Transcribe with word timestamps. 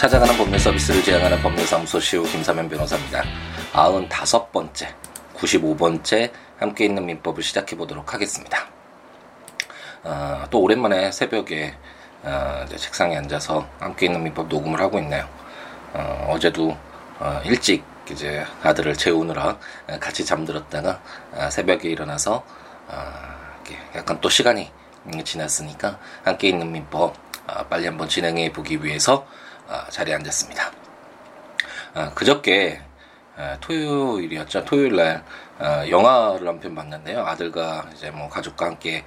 찾아가는 0.00 0.34
법률 0.38 0.58
서비스를 0.58 1.02
지향하는 1.02 1.42
법률사무소 1.42 2.00
시우 2.00 2.22
김사면 2.22 2.70
변호사입니다. 2.70 3.22
95번째, 4.08 4.94
95번째 5.34 6.32
함께 6.58 6.86
있는 6.86 7.04
민법을 7.04 7.42
시작해 7.42 7.76
보도록 7.76 8.14
하겠습니다. 8.14 8.66
어, 10.02 10.46
또 10.50 10.62
오랜만에 10.62 11.12
새벽에 11.12 11.74
어, 12.22 12.64
책상에 12.74 13.18
앉아서 13.18 13.68
함께 13.78 14.06
있는 14.06 14.22
민법 14.22 14.48
녹음을 14.48 14.80
하고 14.80 14.98
있네요. 15.00 15.28
어, 15.92 16.34
제도 16.40 16.74
어, 17.18 17.42
일찍 17.44 17.84
이제 18.10 18.42
아들을 18.62 18.96
재우느라 18.96 19.58
같이 20.00 20.24
잠들었다가 20.24 20.98
아, 21.36 21.50
새벽에 21.50 21.90
일어나서 21.90 22.42
아, 22.88 23.36
약간 23.94 24.18
또 24.22 24.30
시간이 24.30 24.72
지났으니까 25.26 25.98
함께 26.24 26.48
있는 26.48 26.72
민법 26.72 27.14
아, 27.46 27.64
빨리 27.64 27.84
한번 27.84 28.08
진행해 28.08 28.50
보기 28.50 28.82
위해서 28.82 29.26
자리에 29.90 30.14
앉았습니다. 30.14 30.70
그저께 32.14 32.80
토요일이었죠. 33.60 34.64
토요일 34.64 34.96
날 34.96 35.24
영화를 35.88 36.46
한 36.48 36.60
편 36.60 36.74
봤는데요. 36.74 37.24
아들과 37.24 37.86
이제 37.94 38.10
뭐 38.10 38.28
가족과 38.28 38.66
함께 38.66 39.04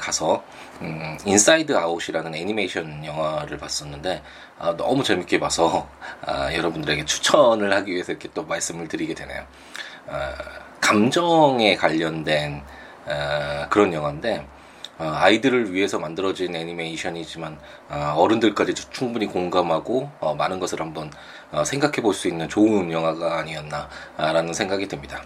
가서 0.00 0.42
음, 0.82 1.16
Inside 1.24 1.76
Out이라는 1.76 2.34
애니메이션 2.34 3.04
영화를 3.04 3.58
봤었는데 3.58 4.22
아, 4.58 4.74
너무 4.76 5.02
재밌게 5.04 5.38
봐서 5.38 5.88
아, 6.26 6.52
여러분들에게 6.52 7.04
추천을 7.04 7.72
하기 7.74 7.92
위해서 7.92 8.12
이렇게 8.12 8.28
또 8.34 8.44
말씀을 8.44 8.88
드리게 8.88 9.14
되네요. 9.14 9.44
아, 10.08 10.34
감정에 10.80 11.76
관련된 11.76 12.62
아, 13.06 13.66
그런 13.68 13.92
영화인데 13.92 14.46
아, 15.00 15.24
아이들을 15.24 15.72
위해서 15.72 15.98
만들어진 15.98 16.54
애니메이션이지만 16.54 17.58
아, 17.88 18.12
어른들까지 18.16 18.74
충분히 18.90 19.26
공감하고 19.26 20.10
어, 20.20 20.34
많은 20.34 20.60
것을 20.60 20.80
한번 20.80 21.10
어, 21.50 21.64
생각해 21.64 22.02
볼 22.02 22.12
수 22.12 22.28
있는 22.28 22.48
좋은 22.48 22.92
영화가 22.92 23.38
아니었나라는 23.38 24.52
생각이 24.52 24.88
듭니다. 24.88 25.22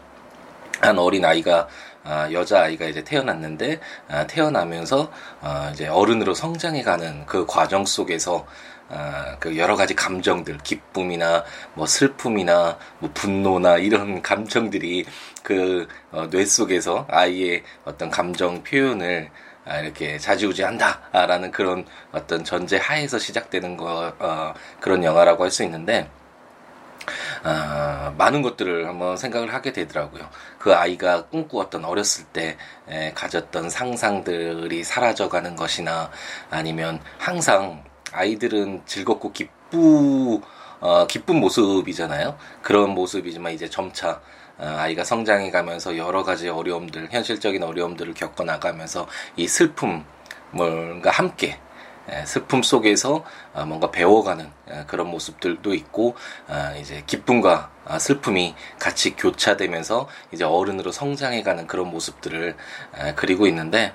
한 0.81 0.99
어린 0.99 1.25
아이가 1.25 1.67
아, 2.05 2.31
여자 2.31 2.63
아이가 2.63 2.87
이제 2.87 3.03
태어났는데 3.03 3.81
아, 4.09 4.27
태어나면서 4.27 5.11
아, 5.41 5.71
이제 5.73 5.89
어른으로 5.89 6.35
성장해가는 6.35 7.27
그 7.27 7.47
과정 7.47 7.85
속에서 7.85 8.47
아, 8.91 9.37
그 9.41 9.57
여러 9.57 9.77
가지 9.77 9.95
감정들, 9.95 10.59
기쁨이나 10.59 11.45
뭐 11.75 11.87
슬픔이나 11.87 12.79
뭐 13.01 13.11
분노나 13.15 13.79
이런 13.79 14.23
감정들이 14.23 15.07
그뇌 15.43 16.43
어, 16.43 16.47
속에서 16.47 17.07
아이의 17.09 17.65
어떤 17.85 18.11
감정 18.11 18.63
표현을 18.63 19.31
아, 19.33 19.44
이렇게 19.67 20.19
자지우지한다라는 20.19 21.51
그런 21.51 21.87
어떤 22.13 22.45
전제 22.45 22.77
하에서 22.77 23.19
시작되는 23.19 23.77
거 23.77 24.13
어, 24.19 24.55
그런 24.81 25.03
영화라고 25.05 25.45
할 25.45 25.51
수 25.51 25.63
있는데 25.65 26.09
아, 27.43 28.15
많은 28.17 28.43
것들을 28.43 28.89
한번 28.89 29.17
생각을 29.17 29.53
하게 29.53 29.73
되더라고요. 29.73 30.29
그 30.59 30.75
아이가 30.75 31.27
꿈꾸었던 31.27 31.85
어렸을 31.85 32.25
때 32.27 32.57
에, 32.89 33.13
가졌던 33.13 33.69
상상들이 33.71 34.83
사라져가는 34.85 35.55
것이나 35.57 36.11
아니면 36.51 37.01
항상 37.19 37.85
아이들은 38.13 38.83
즐겁고 38.87 39.33
기쁘 39.33 40.41
어, 40.81 41.07
기쁜 41.07 41.37
모습이잖아요. 41.37 42.37
그런 42.63 42.91
모습이지만 42.91 43.53
이제 43.53 43.69
점차 43.69 44.11
어, 44.11 44.21
아이가 44.59 45.05
성장해 45.05 45.51
가면서 45.51 45.97
여러 45.97 46.23
가지 46.23 46.49
어려움들, 46.49 47.09
현실적인 47.11 47.63
어려움들을 47.63 48.15
겪어 48.15 48.45
나가면서 48.45 49.07
이 49.37 49.49
슬픔과 49.49 50.05
함께 51.11 51.59
슬픔 52.27 52.63
속에서 52.63 53.25
어, 53.55 53.65
뭔가 53.65 53.91
배워가는 53.91 54.51
그런 54.87 55.09
모습들도 55.09 55.75
있고 55.75 56.15
어, 56.49 56.75
이제 56.79 57.03
기쁨과 57.07 57.71
아, 57.87 57.99
슬픔이 57.99 58.55
같이 58.79 59.17
교차되면서 59.17 60.09
이제 60.33 60.45
어른으로 60.45 60.93
성장해가는 60.93 61.67
그런 61.67 61.91
모습들을 61.91 62.57
그리고 63.17 63.47
있는데 63.47 63.95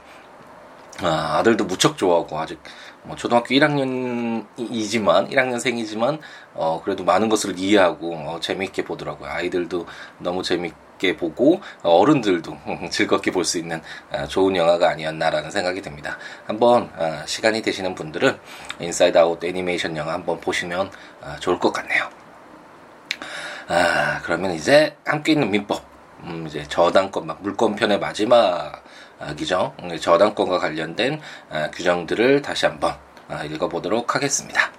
아, 1.02 1.38
아들도 1.40 1.66
무척 1.66 1.98
좋아하고 1.98 2.40
아직 2.40 2.60
뭐 3.04 3.16
초등학교 3.16 3.56
1학년이지만 3.56 5.30
1학년생이지만 5.32 6.20
어 6.54 6.82
그래도 6.84 7.04
많은 7.04 7.30
것을 7.30 7.58
이해하고 7.58 8.14
어, 8.16 8.40
재미있게 8.42 8.84
보더라고요. 8.84 9.30
아이들도 9.30 9.86
너무 10.20 10.44
재미있게 10.44 11.16
보고 11.18 11.62
어른들도 11.82 12.58
즐겁게 12.92 13.32
볼 13.32 13.46
수 13.46 13.58
있는 13.58 13.82
어, 14.12 14.28
좋은 14.28 14.56
영화가 14.56 14.90
아니었나라는 14.90 15.50
생각이 15.52 15.82
듭니다. 15.82 16.18
한번 16.46 16.90
어, 16.98 17.24
시간이 17.26 17.62
되시는 17.62 17.96
분들은 17.96 18.38
Inside 18.80 19.18
Out 19.18 19.44
애니메이션 19.44 19.96
영화 19.98 20.14
한번 20.14 20.40
보시면 20.42 20.92
어, 21.22 21.36
좋을 21.40 21.58
것 21.60 21.72
같네요. 21.72 22.10
아 23.68 24.20
그러면 24.24 24.52
이제 24.54 24.96
함께 25.06 25.34
있는 25.34 25.52
민법 25.52 25.84
음, 26.24 26.46
이제 26.48 26.64
저당권 26.68 27.28
물권편의 27.42 28.00
마지막 28.00 28.38
아, 28.38 28.82
규정, 29.38 29.74
저당권과 30.00 30.60
관련된 30.60 31.22
아, 31.50 31.70
규정들을 31.72 32.42
다시 32.42 32.66
한번 32.66 32.96
아, 33.28 33.44
읽어보도록 33.44 34.16
하겠습니다. 34.16 34.72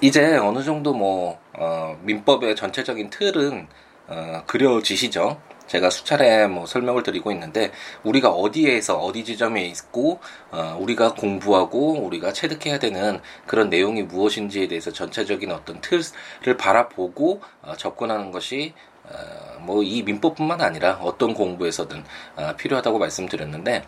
이제 0.00 0.36
어느 0.36 0.62
정도 0.62 0.92
뭐 0.92 1.38
어, 1.54 1.96
민법의 2.02 2.56
전체적인 2.56 3.10
틀은 3.10 3.66
어, 4.08 4.42
그려지시죠. 4.46 5.40
제가 5.66 5.88
수차례 5.88 6.46
뭐 6.46 6.66
설명을 6.66 7.02
드리고 7.02 7.32
있는데 7.32 7.72
우리가 8.02 8.30
어디에서 8.30 8.98
어디 8.98 9.24
지점에 9.24 9.64
있고 9.66 10.20
어, 10.50 10.76
우리가 10.78 11.14
공부하고 11.14 12.04
우리가 12.04 12.32
체득해야 12.32 12.78
되는 12.78 13.20
그런 13.46 13.70
내용이 13.70 14.02
무엇인지에 14.02 14.68
대해서 14.68 14.92
전체적인 14.92 15.50
어떤 15.50 15.80
틀을 15.80 16.56
바라보고 16.58 17.40
어, 17.62 17.74
접근하는 17.76 18.30
것이 18.30 18.74
어, 18.92 18.93
뭐 19.64 19.82
이 19.82 20.02
민법뿐만 20.02 20.60
아니라 20.60 20.98
어떤 21.02 21.34
공부에서든 21.34 22.04
어, 22.36 22.54
필요하다고 22.56 22.98
말씀드렸는데 22.98 23.84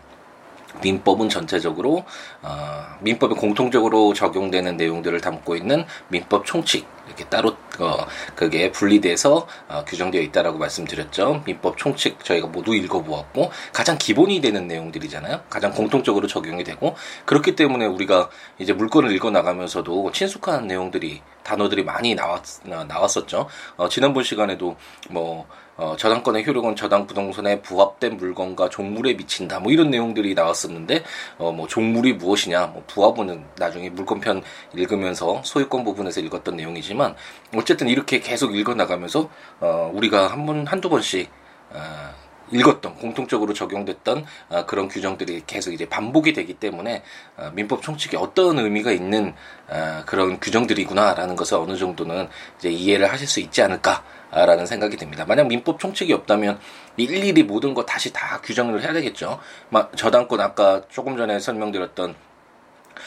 민법은 0.81 1.29
전체적으로 1.29 2.03
어, 2.41 2.85
민법에 2.99 3.35
공통적으로 3.35 4.13
적용되는 4.13 4.77
내용들을 4.77 5.19
담고 5.21 5.55
있는 5.55 5.85
민법 6.09 6.45
총칙 6.45 6.87
이렇게 7.07 7.23
따로 7.25 7.55
어, 7.79 8.05
그게 8.35 8.71
분리돼서 8.71 9.47
어, 9.69 9.83
규정되어 9.85 10.21
있다라고 10.21 10.59
말씀드렸죠. 10.59 11.41
민법 11.45 11.77
총칙 11.77 12.23
저희가 12.23 12.47
모두 12.47 12.75
읽어보았고 12.75 13.49
가장 13.73 13.97
기본이 13.97 14.41
되는 14.41 14.67
내용들이잖아요. 14.67 15.41
가장 15.49 15.71
공통적으로 15.71 16.27
적용이 16.27 16.63
되고 16.63 16.95
그렇기 17.25 17.55
때문에 17.55 17.85
우리가 17.85 18.29
이제 18.59 18.73
물건을 18.73 19.11
읽어 19.13 19.31
나가면서도 19.31 20.11
친숙한 20.11 20.67
내용들이 20.67 21.21
단어들이 21.47 21.83
많이 21.83 22.13
나왔 22.13 22.43
나왔었죠. 22.65 23.47
어, 23.77 23.87
지난번 23.87 24.23
시간에도 24.23 24.75
뭐 25.09 25.47
어, 25.77 25.95
저당권의 25.95 26.45
효력은 26.45 26.75
저당 26.75 27.05
부동산에 27.05 27.61
부합된 27.61 28.17
물건과 28.17 28.69
종물에 28.69 29.13
미친다. 29.13 29.59
뭐 29.59 29.71
이런 29.71 29.91
내용들이 29.91 30.33
나왔었는데, 30.33 31.03
어, 31.37 31.51
뭐 31.51 31.67
종물이 31.67 32.13
무엇이냐, 32.13 32.65
뭐 32.67 32.83
부합은 32.87 33.45
나중에 33.57 33.91
물건편 33.91 34.41
읽으면서 34.73 35.39
소유권 35.43 35.83
부분에서 35.83 36.19
읽었던 36.21 36.55
내용이지만, 36.57 37.15
어쨌든 37.55 37.89
이렇게 37.89 38.19
계속 38.19 38.55
읽어 38.55 38.73
나가면서, 38.73 39.29
어, 39.59 39.91
우리가 39.93 40.31
한 40.31 40.47
번, 40.47 40.65
한두 40.65 40.89
번씩, 40.89 41.29
어, 41.69 42.26
읽었던 42.51 42.95
공통적으로 42.95 43.53
적용됐던 43.53 44.25
어, 44.49 44.65
그런 44.65 44.87
규정들이 44.87 45.43
계속 45.45 45.73
이제 45.73 45.87
반복이 45.87 46.33
되기 46.33 46.53
때문에 46.53 47.03
어, 47.37 47.51
민법 47.53 47.81
총칙이 47.81 48.15
어떤 48.17 48.59
의미가 48.59 48.91
있는 48.91 49.33
어, 49.69 50.03
그런 50.05 50.39
규정들이구나라는 50.39 51.35
것을 51.35 51.57
어느 51.57 51.75
정도는 51.75 52.29
이제 52.57 52.69
이해를 52.69 53.11
하실 53.11 53.27
수 53.27 53.39
있지 53.39 53.61
않을까라는 53.61 54.65
생각이 54.65 54.97
듭니다. 54.97 55.25
만약 55.25 55.47
민법 55.47 55.79
총칙이 55.79 56.13
없다면 56.13 56.59
일일이 56.97 57.43
모든 57.43 57.73
거 57.73 57.85
다시 57.85 58.11
다 58.11 58.41
규정을 58.41 58.81
해야 58.81 58.93
되겠죠. 58.93 59.39
막 59.69 59.95
저당권 59.95 60.41
아까 60.41 60.81
조금 60.89 61.17
전에 61.17 61.39
설명드렸던 61.39 62.15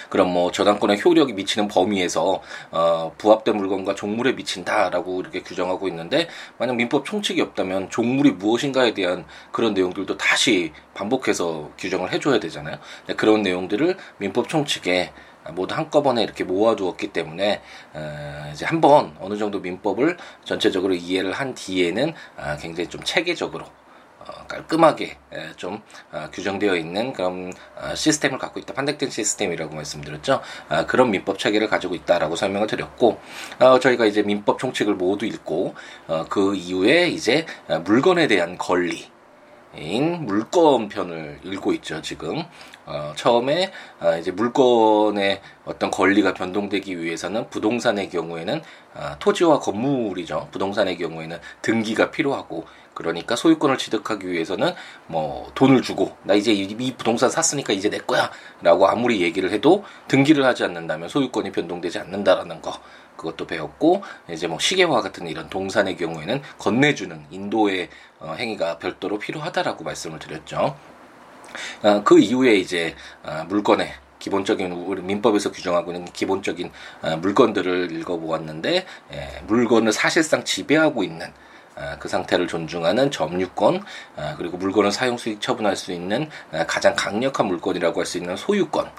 그럼 0.08 0.32
뭐 0.32 0.50
저당권의 0.52 1.02
효력이 1.04 1.32
미치는 1.32 1.68
범위에서 1.68 2.42
어, 2.70 3.12
부합된 3.18 3.56
물건과 3.56 3.94
종물에 3.94 4.32
미친다라고 4.32 5.20
이렇게 5.20 5.42
규정하고 5.42 5.88
있는데 5.88 6.28
만약 6.58 6.76
민법 6.76 7.04
총칙이 7.04 7.40
없다면 7.40 7.90
종물이 7.90 8.32
무엇인가에 8.32 8.94
대한 8.94 9.24
그런 9.52 9.74
내용들도 9.74 10.16
다시 10.16 10.72
반복해서 10.94 11.70
규정을 11.78 12.12
해줘야 12.12 12.40
되잖아요. 12.40 12.78
그런 13.16 13.42
내용들을 13.42 13.96
민법 14.18 14.48
총칙에 14.48 15.12
모두 15.52 15.74
한꺼번에 15.74 16.22
이렇게 16.22 16.44
모아두었기 16.44 17.08
때문에 17.08 17.62
어, 17.94 18.50
이제 18.52 18.66
한번 18.66 19.16
어느 19.20 19.36
정도 19.36 19.60
민법을 19.60 20.16
전체적으로 20.44 20.94
이해를 20.94 21.32
한 21.32 21.54
뒤에는 21.54 22.12
아, 22.36 22.56
굉장히 22.56 22.88
좀 22.88 23.02
체계적으로 23.02 23.64
어, 23.64 23.79
깔끔하게 24.48 25.16
좀 25.56 25.82
어, 26.12 26.28
규정되어 26.32 26.76
있는 26.76 27.12
그런 27.12 27.52
어, 27.76 27.94
시스템을 27.94 28.38
갖고 28.38 28.60
있다. 28.60 28.74
판택된 28.74 29.10
시스템이라고 29.10 29.74
말씀드렸죠. 29.74 30.40
그런 30.86 31.10
민법 31.10 31.38
체계를 31.38 31.68
가지고 31.68 31.94
있다라고 31.94 32.36
설명을 32.36 32.66
드렸고 32.66 33.18
저희가 33.80 34.06
이제 34.06 34.22
민법 34.22 34.58
총칙을 34.58 34.94
모두 34.94 35.26
읽고 35.26 35.74
그 36.28 36.54
이후에 36.54 37.08
이제 37.08 37.46
물건에 37.84 38.26
대한 38.26 38.56
권리 38.58 39.10
인 39.76 40.26
물건 40.26 40.88
편을 40.88 41.38
읽고 41.44 41.72
있죠 41.74 42.02
지금 42.02 42.42
어, 42.86 43.12
처음에 43.14 43.70
어, 44.00 44.16
이제 44.16 44.32
물건의 44.32 45.40
어떤 45.64 45.92
권리가 45.92 46.34
변동되기 46.34 47.00
위해서는 47.00 47.48
부동산의 47.50 48.10
경우에는 48.10 48.62
어, 48.94 49.12
토지와 49.20 49.60
건물이죠 49.60 50.48
부동산의 50.50 50.98
경우에는 50.98 51.38
등기가 51.62 52.10
필요하고 52.10 52.66
그러니까 53.00 53.34
소유권을 53.34 53.78
취득하기 53.78 54.28
위해서는 54.28 54.74
뭐 55.06 55.50
돈을 55.54 55.80
주고 55.80 56.14
나 56.22 56.34
이제 56.34 56.52
이, 56.52 56.64
이 56.78 56.94
부동산 56.94 57.30
샀으니까 57.30 57.72
이제 57.72 57.88
내 57.88 57.96
거야라고 57.96 58.88
아무리 58.88 59.22
얘기를 59.22 59.50
해도 59.52 59.84
등기를 60.06 60.44
하지 60.44 60.64
않는다면 60.64 61.08
소유권이 61.08 61.50
변동되지 61.50 61.98
않는다라는 61.98 62.60
거 62.60 62.78
그것도 63.16 63.46
배웠고 63.46 64.02
이제 64.30 64.46
뭐 64.46 64.58
시계와 64.58 65.00
같은 65.00 65.26
이런 65.28 65.48
동산의 65.48 65.96
경우에는 65.96 66.42
건네주는 66.58 67.26
인도의 67.30 67.88
어, 68.18 68.34
행위가 68.38 68.78
별도로 68.78 69.18
필요하다라고 69.18 69.82
말씀을 69.82 70.18
드렸죠. 70.18 70.76
어, 71.82 72.02
그 72.04 72.18
이후에 72.18 72.56
이제 72.56 72.94
어, 73.22 73.46
물건의 73.48 73.94
기본적인 74.18 74.72
우리 74.72 75.00
민법에서 75.00 75.52
규정하고 75.52 75.92
있는 75.92 76.04
기본적인 76.12 76.70
어, 77.00 77.16
물건들을 77.16 77.92
읽어보았는데 77.92 78.86
예, 79.12 79.42
물건을 79.46 79.92
사실상 79.92 80.44
지배하고 80.44 81.02
있는 81.02 81.26
어, 81.26 81.49
그 81.98 82.08
상태를 82.08 82.46
존중하는 82.46 83.10
점유권 83.10 83.82
어, 84.16 84.34
그리고 84.36 84.56
물건을 84.56 84.92
사용 84.92 85.16
수익 85.16 85.40
처분할 85.40 85.76
수 85.76 85.92
있는 85.92 86.28
어, 86.52 86.64
가장 86.66 86.94
강력한 86.94 87.46
물건이라고 87.46 88.00
할 88.00 88.06
수 88.06 88.18
있는 88.18 88.36
소유권. 88.36 88.90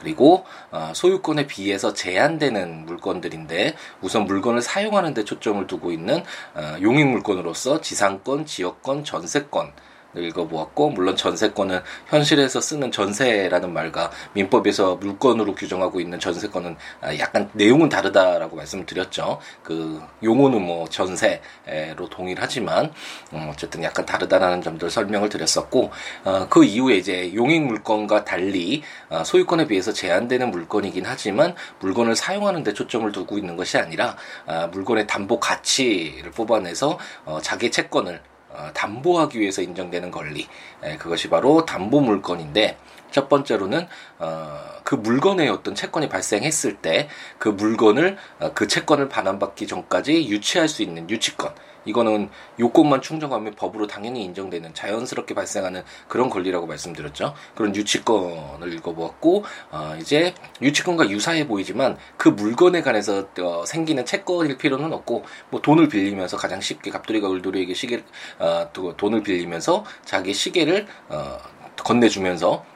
그리고 0.00 0.44
어, 0.70 0.92
소유권에 0.94 1.46
비해서 1.46 1.92
제한되는 1.94 2.84
물건들인데 2.86 3.74
우선 4.02 4.24
물건을 4.24 4.60
사용하는 4.60 5.14
데 5.14 5.24
초점을 5.24 5.66
두고 5.66 5.90
있는 5.90 6.22
어, 6.54 6.76
용익 6.82 7.06
물건으로서 7.06 7.80
지상권, 7.80 8.46
지역권, 8.46 9.04
전세권 9.04 9.72
읽어보았고 10.16 10.90
물론 10.90 11.16
전세권은 11.16 11.80
현실에서 12.06 12.60
쓰는 12.60 12.90
전세라는 12.90 13.72
말과 13.72 14.10
민법에서 14.32 14.96
물건으로 14.96 15.54
규정하고 15.54 16.00
있는 16.00 16.18
전세권은 16.18 16.76
아, 17.00 17.18
약간 17.18 17.50
내용은 17.52 17.88
다르다라고 17.88 18.56
말씀드렸죠. 18.56 19.38
그 19.62 20.02
용어는 20.22 20.62
뭐 20.62 20.88
전세로 20.88 22.08
동일하지만 22.10 22.92
음, 23.32 23.48
어쨌든 23.50 23.82
약간 23.82 24.06
다르다라는 24.06 24.62
점들 24.62 24.90
설명을 24.90 25.28
드렸었고 25.28 25.90
어, 26.24 26.46
그 26.48 26.64
이후에 26.64 26.96
이제 26.96 27.34
용익 27.34 27.62
물건과 27.62 28.24
달리 28.24 28.82
어, 29.08 29.24
소유권에 29.24 29.66
비해서 29.66 29.92
제한되는 29.92 30.50
물건이긴 30.50 31.04
하지만 31.06 31.54
물건을 31.80 32.16
사용하는 32.16 32.62
데 32.62 32.72
초점을 32.72 33.10
두고 33.12 33.38
있는 33.38 33.56
것이 33.56 33.78
아니라 33.78 34.16
아, 34.46 34.66
물건의 34.68 35.06
담보 35.06 35.40
가치를 35.40 36.30
뽑아내서 36.30 36.98
어, 37.24 37.38
자기 37.42 37.70
채권을 37.70 38.16
어, 38.16 38.35
담보하기 38.74 39.38
위해서 39.40 39.62
인정되는 39.62 40.10
권리. 40.10 40.46
에, 40.82 40.96
그것이 40.96 41.28
바로 41.28 41.64
담보 41.64 42.00
물건인데 42.00 42.78
첫 43.10 43.28
번째로는 43.28 43.86
어, 44.18 44.58
그 44.84 44.94
물건에 44.94 45.48
어떤 45.48 45.74
채권이 45.74 46.08
발생했을 46.08 46.76
때 46.76 47.08
그 47.38 47.48
물건을 47.48 48.16
어, 48.40 48.52
그 48.54 48.66
채권을 48.66 49.08
반환받기 49.08 49.66
전까지 49.66 50.28
유치할 50.28 50.68
수 50.68 50.82
있는 50.82 51.08
유치권 51.08 51.54
이거는 51.86 52.28
요건만 52.60 53.00
충족하면 53.00 53.54
법으로 53.54 53.86
당연히 53.86 54.24
인정되는 54.24 54.74
자연스럽게 54.74 55.34
발생하는 55.34 55.82
그런 56.08 56.28
권리라고 56.28 56.66
말씀드렸죠. 56.66 57.34
그런 57.54 57.74
유치권을 57.74 58.72
읽어보았고 58.74 59.44
어, 59.70 59.96
이제 60.00 60.34
유치권과 60.60 61.08
유사해 61.10 61.46
보이지만 61.46 61.96
그 62.16 62.28
물건에 62.28 62.82
관해서 62.82 63.28
어, 63.40 63.64
생기는 63.66 64.04
채권일 64.04 64.58
필요는 64.58 64.92
없고 64.92 65.24
뭐 65.50 65.62
돈을 65.62 65.88
빌리면서 65.88 66.36
가장 66.36 66.60
쉽게 66.60 66.90
갑돌이가 66.90 67.28
울돌이에게 67.28 67.72
시계 67.74 68.02
어, 68.38 68.70
돈을 68.96 69.22
빌리면서 69.22 69.84
자기 70.04 70.34
시계를 70.34 70.86
어, 71.08 71.38
건네주면서 71.76 72.75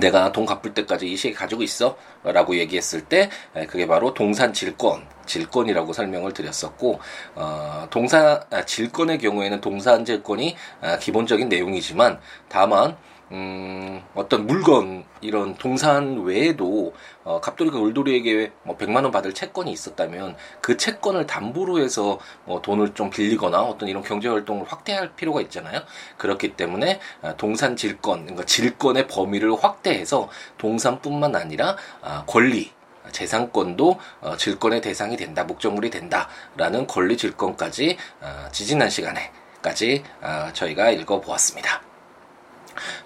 내가 0.00 0.32
돈 0.32 0.46
갚을 0.46 0.74
때까지 0.74 1.10
이 1.10 1.16
시계 1.16 1.34
가지고 1.34 1.62
있어? 1.62 1.96
라고 2.22 2.56
얘기했을 2.56 3.02
때 3.02 3.30
그게 3.68 3.86
바로 3.86 4.14
동산 4.14 4.52
질권 4.52 5.06
질권이라고 5.26 5.92
설명을 5.92 6.32
드렸었고 6.32 7.00
어, 7.34 7.86
동산 7.90 8.40
아, 8.50 8.64
질권의 8.64 9.18
경우에는 9.18 9.60
동산 9.60 10.04
질권이 10.04 10.56
아, 10.80 10.98
기본적인 10.98 11.48
내용이지만 11.48 12.20
다만 12.48 12.96
음, 13.32 14.02
어떤 14.14 14.46
물건 14.46 15.04
이런 15.24 15.54
동산 15.54 16.22
외에도 16.22 16.92
어, 17.24 17.40
갑돌이가 17.40 17.78
울돌이에게 17.78 18.52
뭐 18.62 18.76
100만 18.76 19.02
원 19.02 19.10
받을 19.10 19.32
채권이 19.32 19.72
있었다면 19.72 20.36
그 20.60 20.76
채권을 20.76 21.26
담보로 21.26 21.80
해서 21.80 22.18
뭐 22.44 22.60
돈을 22.60 22.94
좀 22.94 23.08
빌리거나 23.08 23.62
어떤 23.62 23.88
이런 23.88 24.02
경제 24.02 24.28
활동을 24.28 24.66
확대할 24.68 25.16
필요가 25.16 25.40
있잖아요. 25.40 25.80
그렇기 26.18 26.56
때문에 26.56 27.00
아, 27.22 27.34
동산 27.36 27.74
질권, 27.74 28.22
그러니까 28.22 28.44
질권의 28.44 29.08
범위를 29.08 29.54
확대해서 29.54 30.28
동산뿐만 30.58 31.34
아니라 31.34 31.76
아, 32.02 32.24
권리 32.26 32.72
재산권도 33.10 33.98
어, 34.20 34.36
질권의 34.36 34.82
대상이 34.82 35.16
된다, 35.16 35.44
목적물이 35.44 35.88
된다라는 35.90 36.86
권리 36.86 37.16
질권까지 37.16 37.96
어, 38.20 38.48
지지난 38.52 38.90
시간에까지 38.90 40.04
어, 40.20 40.50
저희가 40.52 40.90
읽어보았습니다. 40.90 41.82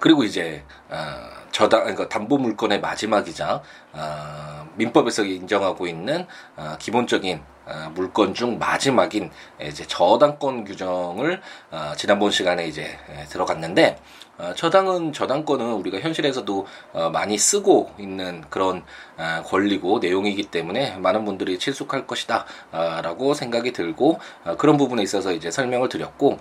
그리고 0.00 0.24
이제 0.24 0.64
어, 0.88 1.37
저당 1.50 1.80
그러니까 1.80 2.08
담보 2.08 2.38
물건의 2.38 2.80
마지막이자 2.80 3.62
어, 3.92 4.68
민법에서 4.76 5.24
인정하고 5.24 5.86
있는 5.86 6.26
어, 6.56 6.76
기본적인 6.78 7.40
어, 7.66 7.90
물건 7.94 8.32
중 8.32 8.58
마지막인 8.58 9.30
이제 9.60 9.86
저당권 9.86 10.64
규정을 10.64 11.40
어, 11.70 11.92
지난번 11.96 12.30
시간에 12.30 12.66
이제 12.66 12.98
예, 13.10 13.24
들어갔는데 13.24 13.98
어, 14.38 14.54
저당은 14.54 15.12
저당권은 15.12 15.74
우리가 15.74 15.98
현실에서도 16.00 16.66
어, 16.92 17.10
많이 17.10 17.36
쓰고 17.36 17.92
있는 17.98 18.42
그런 18.48 18.84
어, 19.16 19.42
권리고 19.44 19.98
내용이기 19.98 20.44
때문에 20.44 20.96
많은 20.96 21.24
분들이 21.24 21.58
친숙할 21.58 22.06
것이다라고 22.06 23.34
생각이 23.34 23.72
들고 23.72 24.20
어, 24.44 24.56
그런 24.56 24.76
부분에 24.76 25.02
있어서 25.02 25.32
이제 25.32 25.50
설명을 25.50 25.88
드렸고 25.88 26.38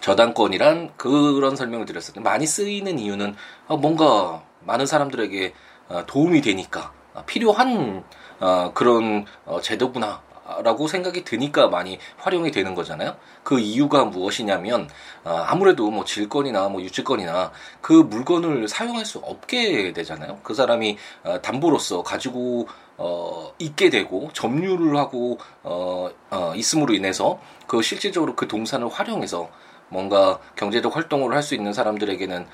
저당권이란 0.00 0.92
그런 0.96 1.56
설명을 1.56 1.86
드렸었는데 1.86 2.20
많이 2.20 2.46
쓰이는 2.46 2.98
이유는 2.98 3.34
어, 3.66 3.76
뭔가 3.76 4.42
많은 4.60 4.86
사람들에게 4.86 5.54
어, 5.88 6.04
도움이 6.06 6.40
되니까 6.40 6.92
어, 7.14 7.22
필요한 7.26 8.04
그런 8.72 9.24
제도구나 9.62 10.22
라고 10.62 10.86
생각이 10.86 11.24
드니까 11.24 11.66
많이 11.66 11.98
활용이 12.18 12.52
되는 12.52 12.76
거잖아요. 12.76 13.16
그 13.42 13.58
이유가 13.58 14.04
무엇이냐면 14.04 14.88
아무래도 15.24 15.90
뭐 15.90 16.04
질권이나 16.04 16.68
뭐 16.68 16.80
유치권이나 16.80 17.50
그 17.80 17.92
물건을 17.92 18.68
사용할 18.68 19.04
수 19.04 19.18
없게 19.18 19.92
되잖아요. 19.92 20.38
그 20.44 20.54
사람이 20.54 20.96
담보로서 21.42 22.04
가지고 22.04 22.68
어, 22.98 23.52
있게 23.60 23.90
되고 23.90 24.28
점유를 24.32 24.96
하고 24.96 25.38
어, 25.62 26.10
어, 26.30 26.52
있음으로 26.56 26.92
인해서 26.94 27.40
그 27.68 27.80
실질적으로 27.80 28.34
그 28.34 28.48
동산을 28.48 28.88
활용해서 28.88 29.48
뭔가 29.88 30.38
경제적 30.56 30.94
활동을 30.94 31.34
할 31.34 31.42
수 31.42 31.54
있는 31.54 31.72
사람들에게는 31.72 32.46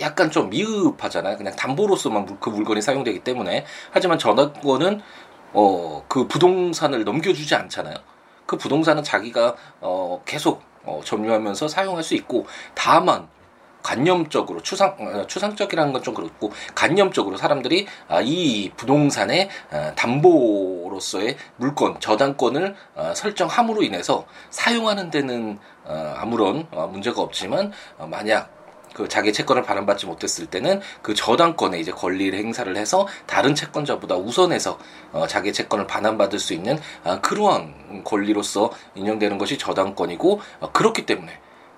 약간 0.00 0.30
좀 0.30 0.50
미흡하잖아요. 0.50 1.36
그냥 1.38 1.56
담보로서만 1.56 2.38
그 2.40 2.50
물건이 2.50 2.82
사용되기 2.82 3.20
때문에. 3.20 3.64
하지만 3.90 4.18
전화권은 4.18 5.00
어, 5.54 6.04
그 6.08 6.26
부동산을 6.28 7.04
넘겨주지 7.04 7.54
않잖아요. 7.54 7.94
그 8.46 8.56
부동산은 8.56 9.02
자기가 9.02 9.56
어, 9.80 10.22
계속 10.26 10.62
어, 10.84 11.00
점유하면서 11.04 11.68
사용할 11.68 12.02
수 12.02 12.14
있고 12.14 12.46
다만 12.74 13.28
관념적으로 13.82 14.62
추상 14.62 14.96
어, 15.00 15.26
추상적이라는 15.26 15.92
건 15.92 16.02
좀 16.02 16.14
그렇고 16.14 16.52
관념적으로 16.74 17.36
사람들이 17.36 17.86
아, 18.08 18.20
이 18.22 18.70
부동산의 18.76 19.48
어, 19.70 19.92
담보로서의 19.96 21.36
물건 21.56 21.98
저당권을 22.00 22.74
어, 22.94 23.12
설정함으로 23.14 23.82
인해서 23.82 24.26
사용하는 24.50 25.10
데는 25.10 25.58
아무런 25.86 26.66
문제가 26.90 27.22
없지만 27.22 27.72
만약 27.98 28.62
그 28.94 29.08
자기 29.08 29.32
채권을 29.32 29.62
반환받지 29.62 30.06
못했을 30.06 30.46
때는 30.46 30.80
그 31.00 31.14
저당권에 31.14 31.78
이제 31.78 31.90
권리를 31.90 32.38
행사를 32.38 32.74
해서 32.76 33.06
다른 33.26 33.54
채권자보다 33.54 34.16
우선해서 34.16 34.78
어, 35.12 35.26
자기 35.26 35.52
채권을 35.52 35.86
반환받을 35.86 36.38
수 36.38 36.54
있는 36.54 36.78
아, 37.04 37.20
그러한 37.20 38.04
권리로서 38.04 38.70
인정되는 38.94 39.38
것이 39.38 39.58
저당권이고 39.58 40.40
어, 40.60 40.72
그렇기 40.72 41.06
때문에 41.06 41.32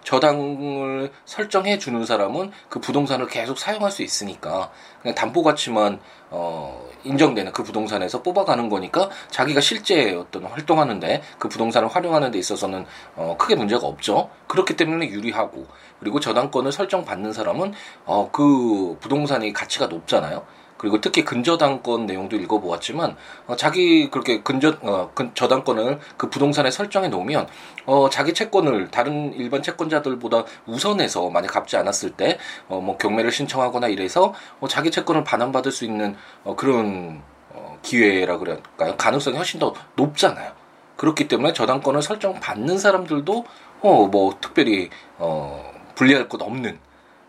저당을 0.05 1.11
설정해 1.25 1.79
주는 1.79 2.05
사람은 2.05 2.53
그 2.69 2.79
부동산을 2.81 3.27
계속 3.27 3.59
사용할 3.59 3.91
수 3.91 4.03
있으니까 4.03 4.71
그냥 5.03 5.15
담보 5.15 5.43
가치만 5.43 5.99
어 6.31 6.89
인정되는 7.05 7.53
그 7.53 7.63
부동산에서 7.63 8.23
뽑아가는 8.23 8.69
거니까 8.69 9.11
자기가 9.31 9.61
실제 9.61 10.15
어떤 10.15 10.45
활동하는데 10.45 11.23
그 11.39 11.49
부동산을 11.49 11.89
활용하는 11.89 12.31
데 12.31 12.39
있어서는 12.39 12.87
어 13.17 13.37
크게 13.39 13.57
문제가 13.57 13.87
없죠. 13.87 14.31
그렇기 14.47 14.77
때문에 14.77 15.09
유리하고 15.09 15.67
그리고 16.01 16.21
저당권을 16.21 16.73
설정받는 16.73 17.33
사람은 17.33 17.75
어 18.07 18.29
그 18.33 18.97
부동산이 19.01 19.53
가치가 19.53 19.87
높잖아요. 19.87 20.45
그리고 20.77 21.01
특히 21.01 21.25
근저당권 21.25 22.07
내용도 22.07 22.37
읽어보았지만 22.37 23.17
어, 23.47 23.57
자기 23.57 24.11
그렇게 24.11 24.43
근저 24.43 24.77
어, 24.83 25.11
근, 25.15 25.35
저당권을 25.35 25.99
그 26.17 26.31
부동산에 26.31 26.71
설정해 26.71 27.09
놓으면 27.09 27.47
어, 27.87 28.11
자기 28.11 28.35
채권을 28.35 28.91
다른 28.91 29.33
일반 29.35 29.63
채권자들보다 29.63 30.45
우선해서 30.67 31.31
만약 31.31 31.49
갚지 31.49 31.77
않았을 31.77 32.11
때 32.11 32.39
어, 32.69 32.81
뭐 32.81 32.97
경매를 32.97 33.31
신청하거나 33.31 33.89
이래서 33.89 34.35
어, 34.61 34.69
자기 34.69 34.91
채권을 34.91 35.25
반환받을 35.25 35.73
수 35.73 35.85
있는 35.85 36.17
어, 36.43 36.57
그런 36.57 37.23
어, 37.51 37.79
기회라 37.83 38.39
그럴까요? 38.39 38.97
가능성이 38.97 39.37
훨씬 39.37 39.61
더 39.61 39.75
높잖아요. 39.97 40.53
그렇기 40.97 41.29
때문에 41.29 41.53
저당권을 41.53 42.03
설정 42.03 42.41
받는 42.41 42.79
사람들도 42.79 43.45
어, 43.81 44.07
뭐 44.07 44.37
특별히 44.41 44.91
어, 45.19 45.73
불리할 45.95 46.29
것 46.29 46.41
없는 46.43 46.79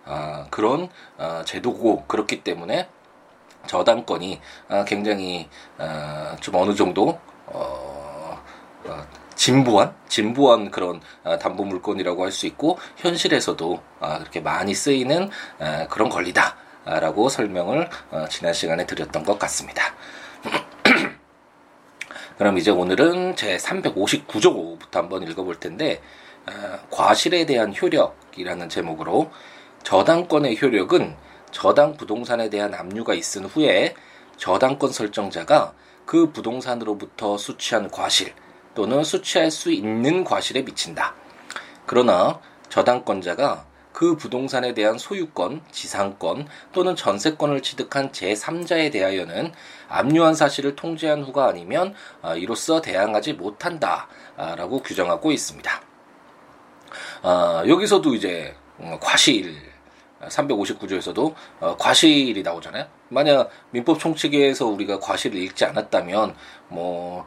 아, 0.05 0.45
그런 0.51 0.89
아, 1.17 1.43
제도고 1.45 2.05
그렇기 2.05 2.43
때문에 2.43 2.87
저당권이 3.67 4.39
아, 4.69 4.85
굉장히 4.85 5.49
아, 5.77 6.35
좀 6.41 6.55
어느 6.55 6.73
정도 6.75 7.19
어, 7.47 8.41
어, 8.85 9.07
진보한 9.35 9.93
진보한 10.07 10.71
그런 10.71 11.01
아, 11.23 11.37
담보 11.37 11.63
물건이라고 11.65 12.23
할 12.23 12.31
수 12.31 12.45
있고 12.47 12.77
현실에서도 12.97 13.81
아, 13.99 14.19
그렇게 14.19 14.39
많이 14.39 14.73
쓰이는 14.73 15.29
아, 15.59 15.87
그런 15.87 16.09
권리다라고 16.09 17.29
설명을 17.29 17.89
어, 18.11 18.25
지난 18.29 18.53
시간에 18.53 18.85
드렸던 18.85 19.23
것 19.23 19.37
같습니다. 19.39 19.93
그럼 22.37 22.57
이제 22.57 22.71
오늘은 22.71 23.35
제 23.35 23.57
359조부터 23.57 24.93
한번 24.93 25.23
읽어볼 25.23 25.59
텐데 25.59 26.01
아, 26.45 26.79
과실에 26.91 27.45
대한 27.45 27.73
효력이라는 27.75 28.69
제목으로 28.69 29.31
저당권의 29.83 30.61
효력은 30.61 31.15
저당 31.55 31.95
부동산에 31.95 32.49
대한 32.49 32.73
압류가 32.73 33.13
있은 33.13 33.45
후에 33.45 33.95
저당권 34.35 34.91
설정자가 34.91 35.73
그 36.05 36.33
부동산으로부터 36.33 37.37
수취한 37.37 37.89
과실 37.89 38.33
또는 38.75 39.05
수취할 39.05 39.49
수 39.51 39.71
있는 39.71 40.25
과실에 40.25 40.63
미친다. 40.63 41.15
그러나 41.85 42.41
저당권자가 42.67 43.67
그 43.93 44.17
부동산에 44.17 44.73
대한 44.73 44.97
소유권, 44.97 45.61
지상권 45.71 46.49
또는 46.73 46.93
전세권을 46.97 47.61
취득한 47.61 48.11
제3자에 48.11 48.91
대하여는 48.91 49.53
압류한 49.87 50.35
사실을 50.35 50.75
통지한 50.75 51.23
후가 51.23 51.47
아니면 51.47 51.93
아, 52.21 52.35
이로써 52.35 52.81
대항하지 52.81 53.31
못한다라고 53.31 54.83
규정하고 54.83 55.31
있습니다. 55.31 55.81
아, 57.21 57.63
여기서도 57.65 58.13
이제 58.13 58.57
과실 58.99 59.73
359조에서도 60.29 61.33
어, 61.59 61.77
과실이 61.77 62.41
나오잖아요. 62.43 62.85
만약 63.09 63.49
민법 63.71 63.99
총칙에서 63.99 64.65
우리가 64.67 64.99
과실을 64.99 65.39
읽지 65.39 65.65
않았다면 65.65 66.35
뭐 66.69 67.25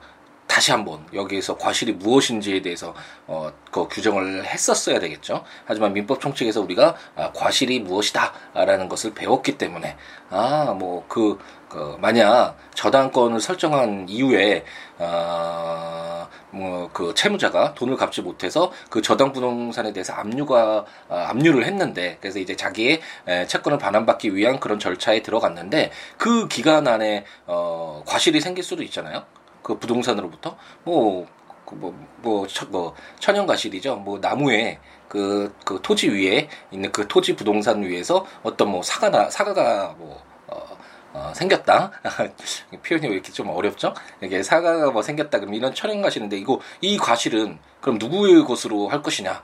다시 0.59 0.73
한번 0.73 1.07
여기에서 1.15 1.57
과실이 1.57 1.93
무엇인지에 1.93 2.63
대해서 2.63 2.93
어, 3.29 3.53
그 3.71 3.87
규정을 3.87 4.45
했었어야 4.45 4.99
되겠죠. 4.99 5.45
하지만 5.65 5.93
민법 5.93 6.21
총칙에서 6.21 6.61
우리가 6.63 6.97
아, 7.15 7.31
과실이 7.31 7.79
무엇이다라는 7.79 8.89
것을 8.89 9.15
배웠기 9.15 9.57
때문에 9.57 9.97
아뭐그 10.31 11.39
그 11.69 11.97
만약 12.01 12.57
저당권을 12.75 13.41
설정한 13.41 14.09
이후에 14.09 14.65
아, 14.99 16.27
뭐그 16.51 17.15
채무자가 17.15 17.75
돈을 17.75 17.97
갚지 17.97 18.23
못해서 18.23 18.73
그 18.91 19.01
저당 19.01 19.33
부동산에 19.33 19.93
대해서 19.93 20.13
압류가 20.15 20.85
아, 21.09 21.27
압류를 21.29 21.67
했는데 21.67 22.19
그래서 22.21 22.41
이제 22.41 22.57
자기의 22.57 23.01
에, 23.29 23.47
채권을 23.47 23.79
반환받기 23.79 24.35
위한 24.35 24.59
그런 24.59 24.81
절차에 24.81 25.23
들어갔는데 25.23 25.93
그 26.17 26.49
기간 26.49 26.89
안에 26.89 27.27
어 27.47 28.03
과실이 28.05 28.41
생길 28.41 28.65
수도 28.65 28.83
있잖아요. 28.83 29.23
그 29.69 29.79
부동산으로부터 29.79 30.57
뭐그 30.85 31.75
뭐, 31.75 31.95
뭐, 32.23 32.47
뭐, 32.71 32.95
천연가실이죠. 33.21 33.97
뭐, 33.97 34.19
나무에, 34.19 34.79
그, 35.09 35.55
그 35.63 35.79
토지 35.83 36.09
위에 36.09 36.49
있는 36.71 36.91
그 36.91 37.07
토지 37.07 37.37
부동산 37.37 37.83
위에서 37.83 38.25
어떤 38.43 38.71
뭐, 38.71 38.83
사과나, 38.83 39.29
사과가 39.29 39.97
뭐, 39.99 40.23
어, 40.47 40.79
어, 41.13 41.33
생겼다. 41.35 41.93
표현이 42.83 43.09
왜 43.09 43.13
이렇게 43.13 43.31
좀 43.31 43.51
어렵죠? 43.51 43.93
이게 44.23 44.43
사과가 44.43 44.91
뭐 44.91 45.03
생겼다. 45.03 45.39
그럼 45.41 45.53
이런 45.53 45.75
천연가실인데, 45.75 46.39
이거, 46.39 46.61
이 46.81 46.97
과실은, 46.97 47.59
그럼 47.83 47.99
누구의 47.99 48.45
것으로 48.45 48.89
할 48.89 49.03
것이냐? 49.03 49.43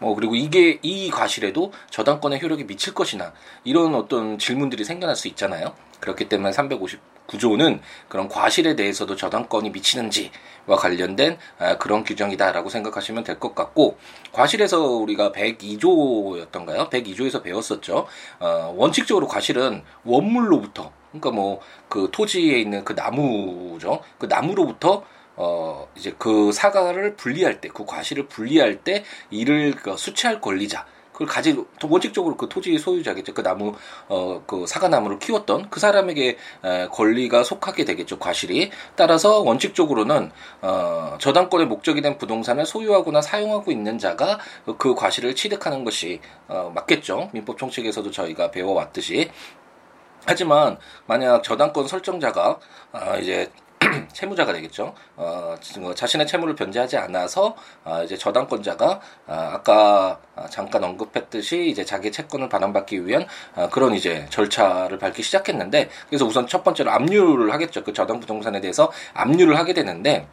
뭐, 0.00 0.14
그리고 0.14 0.34
이게, 0.34 0.80
이 0.82 1.10
과실에도 1.10 1.72
저당권의 1.88 2.42
효력이 2.42 2.66
미칠 2.66 2.92
것이나, 2.92 3.32
이런 3.64 3.94
어떤 3.94 4.38
질문들이 4.38 4.84
생겨날 4.84 5.16
수 5.16 5.28
있잖아요. 5.28 5.74
그렇기 6.00 6.28
때문에 6.28 6.52
350, 6.52 7.00
구조는 7.32 7.80
그런 8.08 8.28
과실에 8.28 8.76
대해서도 8.76 9.16
저당권이 9.16 9.70
미치는지와 9.70 10.76
관련된 10.78 11.38
아, 11.58 11.78
그런 11.78 12.04
규정이다라고 12.04 12.68
생각하시면 12.68 13.24
될 13.24 13.32
것 13.40 13.54
같고 13.54 13.96
과실에서 14.32 14.78
우리가 14.82 15.32
102조였던가요? 15.32 16.90
102조에서 16.90 17.42
배웠었죠. 17.42 18.06
어, 18.38 18.74
원칙적으로 18.76 19.26
과실은 19.26 19.82
원물로부터 20.04 20.92
그러니까 21.10 21.30
뭐 21.30 21.60
그 21.88 22.08
토지에 22.10 22.58
있는 22.58 22.84
그 22.84 22.94
나무죠. 22.94 24.00
그 24.18 24.24
나무로부터 24.26 25.04
어 25.36 25.86
이제 25.96 26.14
그 26.18 26.52
사과를 26.52 27.16
분리할 27.16 27.60
때 27.60 27.68
그 27.68 27.84
과실을 27.84 28.28
분리할 28.28 28.82
때 28.82 29.04
이를 29.30 29.74
그 29.74 29.94
수취할 29.96 30.40
권리자 30.40 30.86
그걸 31.22 31.26
가지고 31.26 31.66
원칙적으로 31.82 32.36
그 32.36 32.48
토지 32.48 32.76
소유자겠죠. 32.78 33.34
그 33.34 33.42
나무 33.42 33.74
어 34.08 34.42
그 34.46 34.66
사과나무를 34.66 35.18
키웠던 35.18 35.70
그 35.70 35.78
사람에게 35.78 36.36
에, 36.64 36.88
권리가 36.88 37.44
속하게 37.44 37.84
되겠죠. 37.84 38.18
과실이 38.18 38.70
따라서 38.96 39.40
원칙적으로는 39.40 40.30
어 40.62 41.16
저당권의 41.18 41.66
목적이 41.66 42.00
된 42.02 42.18
부동산을 42.18 42.66
소유하거나 42.66 43.22
사용하고 43.22 43.70
있는 43.70 43.98
자가 43.98 44.38
그 44.78 44.94
과실을 44.94 45.34
취득하는 45.34 45.84
것이 45.84 46.20
어 46.48 46.72
맞겠죠. 46.74 47.30
민법 47.32 47.58
총칙에서도 47.58 48.10
저희가 48.10 48.50
배워왔듯이 48.50 49.30
하지만 50.24 50.78
만약 51.06 51.42
저당권 51.42 51.86
설정자가 51.88 52.58
아 52.92 53.16
이제 53.16 53.50
채무자가 54.12 54.52
되겠죠. 54.52 54.94
어, 55.16 55.54
뭐 55.78 55.94
자신의 55.94 56.26
채무를 56.26 56.54
변제하지 56.54 56.96
않아서 56.96 57.56
어, 57.84 58.02
이제 58.04 58.16
저당권자가 58.16 59.00
어, 59.26 59.50
아까 59.52 60.20
잠깐 60.50 60.84
언급했듯이 60.84 61.68
이제 61.68 61.84
자기 61.84 62.12
채권을 62.12 62.48
반환받기 62.48 63.06
위한 63.06 63.26
어, 63.54 63.68
그런 63.70 63.94
이제 63.94 64.26
절차를 64.30 64.98
밟기 64.98 65.22
시작했는데 65.22 65.88
그래서 66.08 66.24
우선 66.24 66.46
첫 66.46 66.64
번째로 66.64 66.90
압류를 66.90 67.52
하겠죠. 67.52 67.84
그 67.84 67.92
저당 67.92 68.20
부동산에 68.20 68.60
대해서 68.60 68.90
압류를 69.14 69.58
하게 69.58 69.74
되는데 69.74 70.26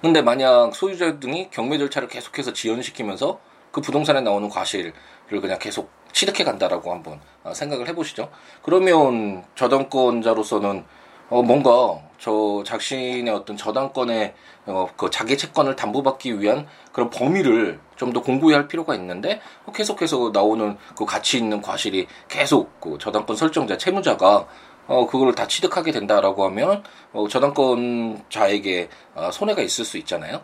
근데 0.00 0.22
만약 0.22 0.74
소유자 0.74 1.18
등이 1.18 1.50
경매 1.50 1.78
절차를 1.78 2.08
계속해서 2.08 2.52
지연시키면서 2.52 3.40
그 3.70 3.80
부동산에 3.80 4.20
나오는 4.20 4.48
과실을 4.48 4.92
그냥 5.28 5.58
계속 5.58 5.90
취득해 6.12 6.44
간다라고 6.44 6.92
한번 6.92 7.20
어, 7.44 7.52
생각을 7.54 7.88
해보시죠. 7.88 8.30
그러면 8.62 9.44
저당권자로서는 9.54 10.84
어, 11.30 11.42
뭔가 11.42 12.00
저 12.18 12.62
자신의 12.64 13.28
어떤 13.28 13.56
저당권의 13.56 14.34
어, 14.66 14.88
그 14.96 15.08
자기 15.10 15.36
채권을 15.38 15.76
담보받기 15.76 16.40
위한 16.40 16.66
그런 16.92 17.10
범위를 17.10 17.80
좀 17.96 18.12
더 18.12 18.22
공부해야 18.22 18.60
할 18.60 18.68
필요가 18.68 18.94
있는데 18.94 19.40
어, 19.66 19.72
계속해서 19.72 20.30
나오는 20.32 20.76
그 20.96 21.04
가치 21.04 21.36
있는 21.38 21.60
과실이 21.60 22.06
계속 22.28 22.80
그 22.80 22.96
저당권 22.98 23.36
설정자 23.36 23.76
채무자가 23.76 24.46
어 24.86 25.06
그걸 25.06 25.34
다 25.34 25.46
취득하게 25.46 25.92
된다라고 25.92 26.44
하면 26.46 26.82
어, 27.12 27.28
저당권자에게 27.28 28.88
어, 29.14 29.30
손해가 29.30 29.60
있을 29.62 29.84
수 29.84 29.98
있잖아요. 29.98 30.40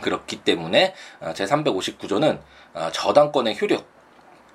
그렇기 0.00 0.42
때문에 0.44 0.94
어, 1.20 1.32
제 1.34 1.44
359조는 1.44 2.38
어, 2.74 2.90
저당권의 2.92 3.58
효력 3.60 3.84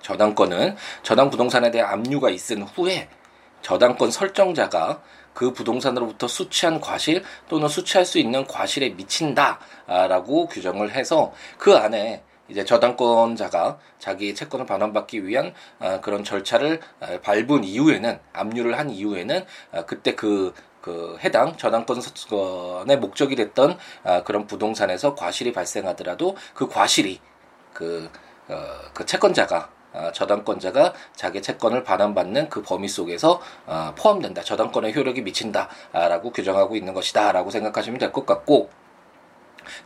저당권은 0.01 0.77
저당 1.03 1.29
부동산에 1.29 1.71
대한 1.71 1.99
압류가 1.99 2.29
있은 2.29 2.61
후에 2.63 3.09
저당권 3.61 4.11
설정자가 4.11 5.01
그 5.37 5.53
부동산으로부터 5.53 6.27
수취한 6.27 6.81
과실 6.81 7.23
또는 7.47 7.67
수취할 7.67 8.05
수 8.05 8.17
있는 8.17 8.47
과실에 8.47 8.89
미친다라고 8.89 10.47
규정을 10.47 10.95
해서 10.95 11.31
그 11.59 11.75
안에 11.75 12.23
이제 12.47 12.65
저당권자가 12.65 13.77
자기 13.99 14.33
채권을 14.33 14.65
반환받기 14.65 15.27
위한 15.27 15.53
아, 15.77 16.01
그런 16.01 16.23
절차를 16.23 16.79
아, 16.99 17.19
밟은 17.21 17.63
이후에는 17.65 18.19
압류를 18.33 18.79
한 18.79 18.89
이후에는 18.89 19.45
아, 19.73 19.85
그때 19.85 20.15
그, 20.15 20.55
그 20.81 21.19
해당 21.23 21.55
저당권의 21.55 22.97
목적이 22.99 23.35
됐던 23.35 23.77
그런 24.25 24.47
부동산에서 24.47 25.13
과실이 25.13 25.51
발생하더라도 25.51 26.35
그 26.55 26.67
과실이 26.67 27.19
그, 27.73 28.09
어, 28.47 28.55
그 28.91 29.05
채권자가 29.05 29.57
어, 29.57 29.76
저당권자가 30.13 30.93
자기 31.15 31.41
채권을 31.41 31.83
반환받는 31.83 32.49
그 32.49 32.61
범위 32.61 32.87
속에서 32.87 33.41
어, 33.65 33.93
포함된다. 33.97 34.41
저당권의 34.43 34.95
효력이 34.95 35.21
미친다라고 35.21 36.31
규정하고 36.31 36.75
있는 36.75 36.93
것이다라고 36.93 37.49
생각하시면 37.51 37.99
될 37.99 38.11
것 38.11 38.25
같고 38.25 38.69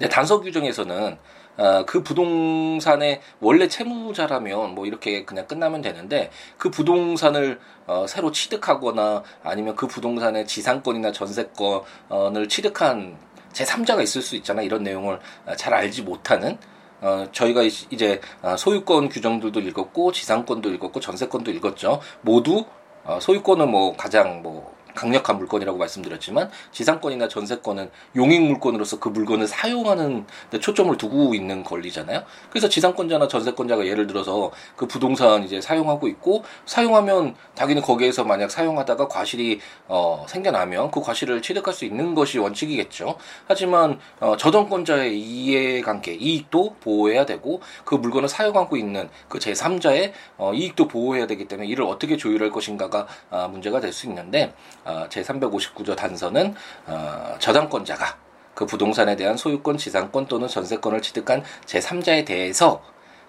단서 0.10 0.42
규정에서는 0.42 1.18
어, 1.58 1.84
그 1.86 2.02
부동산의 2.02 3.20
원래 3.42 3.68
채무자라면 3.68 4.74
뭐 4.74 4.86
이렇게 4.86 5.26
그냥 5.26 5.48
끝나면 5.48 5.82
되는데 5.82 6.32
그 6.58 6.70
부동산을 6.70 7.60
어, 7.88 8.06
새로 8.08 8.32
취득하거나 8.32 9.24
아니면 9.44 9.76
그 9.76 9.88
부동산의 9.88 10.48
지상권이나 10.48 11.12
전세권을 11.12 12.48
취득한 12.48 13.18
제3자가 13.52 14.02
있을 14.02 14.22
수 14.22 14.36
있잖아. 14.38 14.62
이런 14.62 14.84
내용을 14.84 15.20
잘 15.58 15.74
알지 15.74 16.04
못하는 16.04 16.58
어, 17.02 17.26
저희가 17.32 17.64
이제 17.64 18.22
어, 18.42 18.56
소유권 18.56 19.10
규정들도 19.10 19.60
읽었고 19.60 20.12
지상권도 20.12 20.70
읽었고 20.74 21.00
전세권도 21.00 21.52
읽었죠. 21.52 22.00
모두 22.22 22.66
어, 23.04 23.20
소유권은 23.20 23.70
뭐 23.70 23.96
가장 23.98 24.42
뭐 24.42 24.76
강력한 24.96 25.38
물건이라고 25.38 25.78
말씀드렸지만 25.78 26.50
지상권이나 26.72 27.28
전세권은 27.28 27.92
용익 28.16 28.42
물건으로서 28.42 29.00
그 29.00 29.10
물건을 29.10 29.48
사용하는 29.48 30.26
데 30.50 30.60
초점을 30.60 30.96
두고 30.98 31.34
있는 31.36 31.64
권리잖아요. 31.64 32.24
그래서 32.50 32.68
지상권자나 32.68 33.28
전세권자가 33.28 33.86
예를 33.86 34.08
들어서 34.08 34.52
그 34.76 34.88
부동산 34.88 35.44
이제 35.44 35.62
사용하고 35.62 36.08
있고 36.08 36.44
사용하면 36.66 37.36
자기는 37.56 37.82
거기에서 37.82 38.24
만약 38.24 38.50
사용하다가 38.52 39.08
과실이 39.08 39.60
어 39.88 40.26
생겨나면 40.28 40.92
그 40.92 41.02
과실을 41.02 41.42
취득할 41.42 41.74
수 41.74 41.86
있는 41.86 42.16
것이 42.16 42.40
원칙이겠죠. 42.40 43.18
하지만 43.48 44.00
어 44.20 44.36
저당권자의 44.36 45.20
이해관계 45.20 46.16
이익도 46.16 46.78
보호해야 46.82 47.26
되고 47.26 47.62
그 47.86 47.96
물건을 47.96 48.28
사용하고 48.28 48.78
있는 48.78 49.10
그 49.28 49.40
제3자의 49.40 50.12
어 50.38 50.54
이익도 50.54 50.88
보호해야 50.88 51.28
되기 51.28 51.48
때문에 51.48 51.68
이를 51.68 51.86
어떻게 51.86 52.18
조율할 52.18 52.50
것인가가 52.52 53.08
아 53.30 53.48
문제가 53.48 53.80
될 53.80 53.92
수 53.92 54.08
있는데 54.08 54.54
어, 54.86 55.06
제359조 55.10 55.96
단서는 55.96 56.56
어, 56.88 57.36
저당권자가 57.40 58.18
그 58.54 58.66
부동산에 58.66 59.16
대한 59.16 59.38
소유권, 59.38 59.78
지상권 59.78 60.28
또는 60.28 60.48
전세권을 60.48 61.02
취득한 61.02 61.44
제3자에 61.66 62.26
대해서 62.26 62.84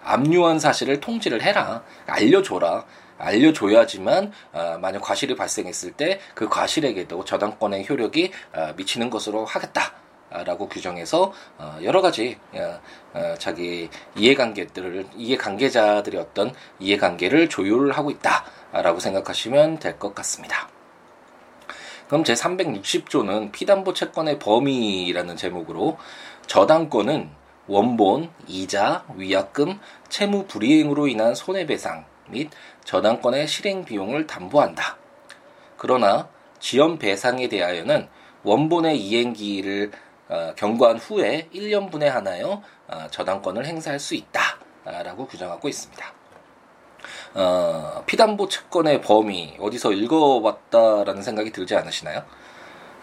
압류한 0.04 0.58
사실을 0.58 1.00
통지를 1.00 1.42
해라. 1.42 1.82
알려줘라. 2.06 2.84
알려줘야지만 3.18 4.32
어, 4.52 4.78
만약 4.80 5.00
과실이 5.02 5.36
발생했을 5.36 5.92
때 5.92 6.20
그 6.34 6.48
과실에게도 6.48 7.24
저당권의 7.24 7.88
효력이 7.88 8.32
어, 8.54 8.72
미치는 8.76 9.10
것으로 9.10 9.44
하겠다. 9.44 9.94
라고 10.46 10.66
규정해서 10.66 11.30
어, 11.58 11.78
여러 11.82 12.00
가지 12.00 12.38
어, 12.54 12.80
어, 13.12 13.34
자기 13.38 13.90
이해관계들을 14.16 15.08
이해관계자들의 15.14 16.18
어떤 16.18 16.54
이해관계를 16.80 17.50
조율하고 17.50 18.10
있다라고 18.10 18.98
생각하시면 18.98 19.78
될 19.78 19.98
것 19.98 20.14
같습니다. 20.14 20.71
그럼 22.12 22.24
제 22.24 22.34
360조는 22.34 23.52
피담보 23.52 23.94
채권의 23.94 24.38
범위라는 24.38 25.34
제목으로 25.34 25.96
저당권은 26.46 27.30
원본, 27.68 28.28
이자, 28.46 29.06
위약금, 29.16 29.80
채무 30.10 30.44
불이행으로 30.44 31.08
인한 31.08 31.34
손해배상 31.34 32.04
및 32.28 32.50
저당권의 32.84 33.48
실행 33.48 33.86
비용을 33.86 34.26
담보한다. 34.26 34.98
그러나 35.78 36.28
지연 36.60 36.98
배상에 36.98 37.48
대하여는 37.48 38.08
원본의 38.42 39.00
이행기를 39.00 39.92
어, 40.28 40.52
경과한 40.54 40.98
후에 40.98 41.48
1년분에 41.54 42.04
하나여 42.04 42.62
어, 42.88 43.06
저당권을 43.10 43.64
행사할 43.64 43.98
수 43.98 44.14
있다라고 44.14 45.28
규정하고 45.28 45.66
있습니다. 45.66 46.21
어, 47.34 48.02
피담보 48.06 48.48
채권의 48.48 49.00
범위 49.02 49.54
어디서 49.58 49.92
읽어봤다라는 49.92 51.22
생각이 51.22 51.52
들지 51.52 51.74
않으시나요? 51.74 52.22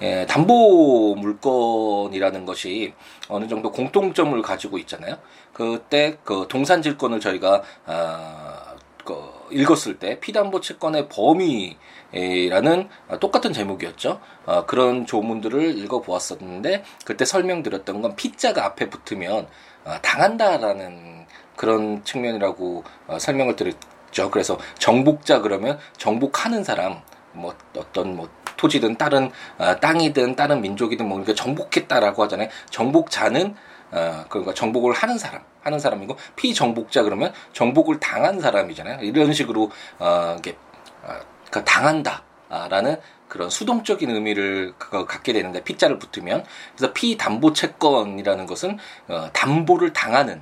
예, 0.01 0.25
담보 0.25 1.15
물건이라는 1.15 2.45
것이 2.45 2.93
어느 3.27 3.47
정도 3.47 3.71
공통점을 3.71 4.41
가지고 4.41 4.77
있잖아요. 4.77 5.17
그때 5.51 6.17
그 6.23 6.45
동산질권을 6.47 7.19
저희가 7.19 7.63
아, 7.85 8.75
그 9.03 9.15
읽었을 9.51 9.99
때 9.99 10.19
피담보 10.19 10.61
채권의 10.61 11.09
범위라는 11.09 12.89
똑같은 13.19 13.51
제목이었죠. 13.51 14.21
어, 14.45 14.65
그런 14.65 15.05
조문들을 15.05 15.77
읽어보았었는데 15.79 16.83
그때 17.03 17.25
설명드렸던 17.25 18.01
건 18.01 18.15
피자가 18.15 18.65
앞에 18.65 18.89
붙으면 18.89 19.47
어, 19.83 19.95
당한다라는 20.01 21.18
그런 21.59 22.01
측면이라고 22.05 22.85
어, 23.07 23.19
설명을 23.19 23.57
드렸. 23.57 23.75
죠 24.11 24.31
그래서 24.31 24.57
정복자 24.79 25.41
그러면 25.41 25.77
정복하는 25.97 26.63
사람 26.63 27.01
뭐 27.33 27.53
어떤 27.77 28.15
뭐 28.15 28.27
토지든 28.57 28.95
다른 28.95 29.29
어, 29.57 29.75
땅이든 29.75 30.35
다른 30.35 30.61
민족이든 30.61 31.05
뭐 31.05 31.17
그러니까 31.17 31.35
정복했다라고 31.35 32.23
하잖아요. 32.23 32.47
정복자는 32.71 33.55
어, 33.91 34.25
그러니까 34.29 34.53
정복을 34.53 34.93
하는 34.93 35.17
사람, 35.17 35.43
하는 35.61 35.79
사람이고 35.79 36.15
피정복자 36.37 37.03
그러면 37.03 37.33
정복을 37.51 37.99
당한 37.99 38.39
사람이잖아요. 38.39 39.01
이런 39.01 39.33
식으로 39.33 39.69
어, 39.99 40.35
이게 40.39 40.55
어, 41.03 41.13
그러니까 41.49 41.65
당한다라는 41.65 42.95
그런 43.27 43.49
수동적인 43.49 44.09
의미를 44.09 44.73
그거 44.77 45.05
갖게 45.05 45.33
되는데 45.33 45.61
피자를 45.63 45.99
붙으면 45.99 46.45
그래서 46.75 46.93
피담보 46.93 47.51
채권이라는 47.51 48.45
것은 48.45 48.79
어, 49.09 49.29
담보를 49.33 49.91
당하는 49.93 50.41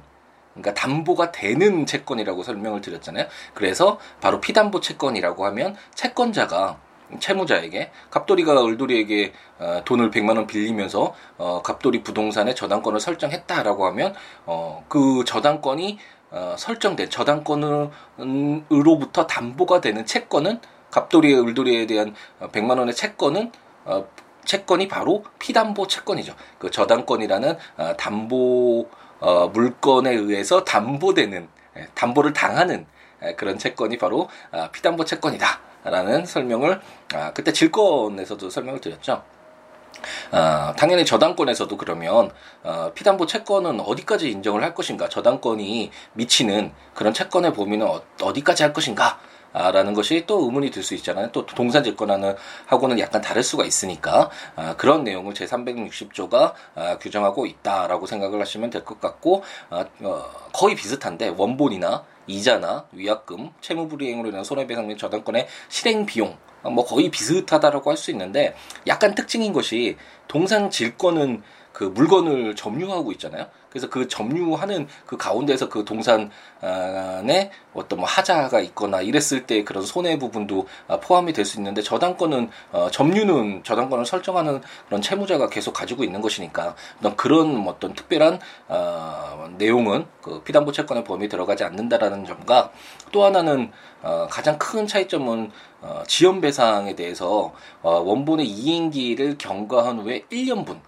그러니까 0.62 0.74
담보가 0.74 1.32
되는 1.32 1.86
채권이라고 1.86 2.44
설명을 2.44 2.82
드렸잖아요. 2.82 3.28
그래서 3.54 4.00
바로 4.22 4.42
피담보 4.42 4.82
채권이라고 4.82 5.46
하면 5.46 5.76
채권자가 5.94 6.80
채무자에게 7.20 7.92
갑돌이가 8.10 8.66
을돌이에게 8.66 9.34
어, 9.60 9.82
돈을 9.86 10.10
100만 10.12 10.36
원 10.36 10.48
빌리면서 10.48 11.16
어, 11.38 11.62
갑돌이 11.62 12.04
부동산에 12.04 12.54
저당권을 12.54 13.00
설정했다라고 13.00 13.86
하면 13.88 14.14
어, 14.46 14.84
그 14.90 15.24
저당권이 15.26 16.00
어, 16.32 16.56
설정된 16.58 17.10
저당권으로부터 17.10 19.28
담보가 19.28 19.80
되는 19.80 20.06
채권은 20.06 20.60
갑돌이의 20.92 21.40
을돌이에 21.40 21.86
대한 21.86 22.14
100만 22.42 22.80
원의 22.80 22.94
채권은 22.94 23.54
어, 23.86 24.06
채권이 24.44 24.88
바로 24.88 25.24
피담보 25.40 25.88
채권이죠. 25.88 26.34
그 26.58 26.72
저당권이라는 26.72 27.58
어, 27.78 27.94
담보 27.98 28.88
어, 29.20 29.48
물건에 29.48 30.12
의해서 30.12 30.64
담보되는 30.64 31.48
예, 31.78 31.88
담보를 31.94 32.34
당하는 32.34 32.86
예, 33.24 33.34
그런 33.34 33.58
채권이 33.58 33.98
바로 33.98 34.30
아, 34.52 34.70
피담보 34.72 35.06
채권이다라는 35.06 36.26
설명을 36.26 36.82
아, 37.14 37.34
그때 37.34 37.52
질권에서도 37.52 38.50
설명을 38.50 38.82
드렸죠. 38.82 39.24
아, 40.32 40.74
당연히 40.78 41.06
저당권에서도 41.06 41.76
그러면 41.78 42.32
어, 42.64 42.92
피담보 42.94 43.26
채권은 43.26 43.80
어디까지 43.80 44.30
인정을 44.30 44.64
할 44.64 44.76
것인가, 44.76 45.10
저당권이 45.10 45.92
미치는 46.14 46.72
그런 46.94 47.14
채권의 47.14 47.54
범위는 47.54 47.88
어, 47.88 48.02
어디까지 48.22 48.64
할 48.64 48.74
것인가 48.74 49.20
아, 49.54 49.72
라는 49.72 49.94
것이 49.94 50.24
또 50.28 50.44
의문이 50.46 50.72
들 50.72 50.84
수 50.84 50.94
있잖아요. 50.96 51.32
또 51.32 51.46
동산 51.46 51.84
질권하는 51.84 52.36
하고는 52.68 53.00
약간 53.00 53.22
다를 53.22 53.44
수가 53.44 53.66
있으니까 53.66 54.30
아, 54.56 54.76
그런 54.76 55.04
내용을 55.04 55.34
제 55.34 55.46
360조가 55.46 56.54
아, 56.76 56.98
규정하고 56.98 57.46
있다라고 57.46 58.06
생각을 58.06 58.40
하시면 58.42 58.70
될 58.70 58.84
것 58.86 59.02
같고 59.02 59.44
아, 59.70 59.86
어, 60.02 60.26
거의 60.54 60.76
비슷한데 60.76 61.30
원본이나 61.38 62.04
이자나 62.28 62.86
위약금, 62.92 63.52
채무불이행으로 63.62 64.30
인한 64.30 64.44
손해배상 64.44 64.88
및 64.88 64.98
저당권의 64.98 65.48
실행 65.70 66.06
비용 66.06 66.38
뭐 66.64 66.86
거의 66.86 67.10
비슷하다라고 67.10 67.90
할 67.90 67.98
수 67.98 68.12
있는데 68.12 68.56
약간 68.88 69.16
특징인 69.16 69.54
것이 69.54 69.96
동산 70.28 70.70
질권은 70.70 71.42
그 71.78 71.84
물건을 71.84 72.56
점유하고 72.56 73.12
있잖아요. 73.12 73.46
그래서 73.70 73.88
그 73.88 74.08
점유하는 74.08 74.88
그 75.06 75.16
가운데서 75.16 75.70
그 75.70 75.86
동산에 75.86 77.52
어떤 77.76 78.00
뭐 78.00 78.08
하자가 78.08 78.62
있거나 78.62 79.02
이랬을 79.02 79.46
때 79.46 79.64
그런 79.64 79.86
손해 79.86 80.18
부분도 80.18 80.66
아, 80.88 81.00
포함이 81.00 81.34
될 81.34 81.46
수 81.46 81.60
있는데 81.60 81.84
저당권은 81.84 82.50
어, 82.72 82.90
점유는 82.90 83.64
저당권을 83.64 84.08
설정하는 84.08 84.64
그런 84.88 85.04
채무자가 85.04 85.50
계속 85.50 85.74
가지고 85.74 86.04
있는 86.04 86.20
것이니까 86.20 86.76
그런 87.16 87.68
어떤 87.68 87.94
특별한 87.94 88.40
어, 88.70 89.48
내용은 89.60 90.08
그 90.24 90.42
피담보 90.42 90.72
채권의 90.72 91.04
범위에 91.04 91.28
들어가지 91.28 91.64
않는다라는 91.64 92.26
점과 92.26 92.72
또 93.12 93.24
하나는 93.24 93.72
어, 94.02 94.26
가장 94.32 94.58
큰 94.58 94.88
차이점은 94.88 95.52
어, 95.82 96.02
지연 96.08 96.42
배상에 96.42 96.96
대해서 96.96 97.54
어, 97.84 98.00
원본의 98.00 98.48
이행기를 98.48 99.38
경과한 99.38 100.00
후에 100.00 100.24
1년분 100.32 100.80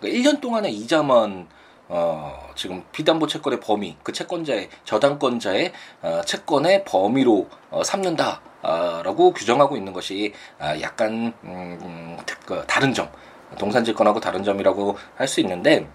그러니까 0.00 0.30
1년 0.30 0.40
동안의 0.40 0.72
이자만 0.74 1.48
어, 1.90 2.50
지금 2.54 2.84
비담보 2.92 3.26
채권의 3.26 3.60
범위, 3.60 3.96
그 4.02 4.12
채권자의, 4.12 4.68
저당권자의 4.84 5.72
어, 6.02 6.20
채권의 6.24 6.84
범위로 6.84 7.48
어, 7.70 7.82
삼는다. 7.82 8.42
라고 8.60 9.32
규정하고 9.32 9.76
있는 9.76 9.92
것이 9.92 10.34
아, 10.58 10.78
약간 10.80 11.32
음, 11.44 11.78
음, 11.80 12.18
그 12.44 12.64
다른 12.66 12.92
점, 12.92 13.08
동산질권하고 13.56 14.18
다른 14.18 14.42
점이라고 14.42 14.98
할 15.14 15.28
수 15.28 15.40
있는데 15.40 15.88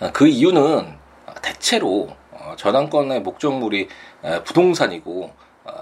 어, 0.00 0.10
그 0.12 0.28
이유는 0.28 0.98
대체로 1.42 2.08
어, 2.30 2.54
저당권의 2.56 3.22
목적물이 3.22 3.88
부동산이고 4.44 5.32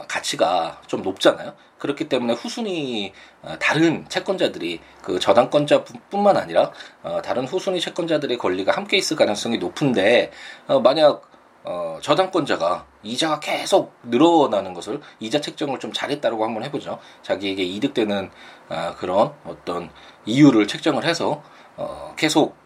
가치가 0.08 0.80
좀 0.86 1.02
높잖아요. 1.02 1.54
그렇기 1.84 2.08
때문에 2.08 2.32
후순위 2.32 3.12
어, 3.42 3.56
다른 3.60 4.08
채권자들이 4.08 4.80
그 5.02 5.18
저당권자뿐만 5.18 6.38
아니라 6.38 6.72
어, 7.02 7.20
다른 7.22 7.44
후순위 7.44 7.78
채권자들의 7.78 8.38
권리가 8.38 8.72
함께 8.72 8.96
있을 8.96 9.18
가능성이 9.18 9.58
높은데 9.58 10.30
어, 10.66 10.80
만약 10.80 11.28
어, 11.62 11.98
저당권자가 12.00 12.86
이자가 13.02 13.38
계속 13.40 13.94
늘어나는 14.04 14.72
것을 14.72 15.02
이자 15.20 15.42
책정을 15.42 15.78
좀 15.78 15.92
잘했다고 15.92 16.42
한번 16.42 16.64
해보죠. 16.64 16.98
자기에게 17.20 17.62
이득되는 17.62 18.30
어, 18.70 18.94
그런 18.96 19.34
어떤 19.44 19.90
이유를 20.24 20.66
책정을 20.66 21.04
해서 21.04 21.42
어, 21.76 22.14
계속 22.16 22.56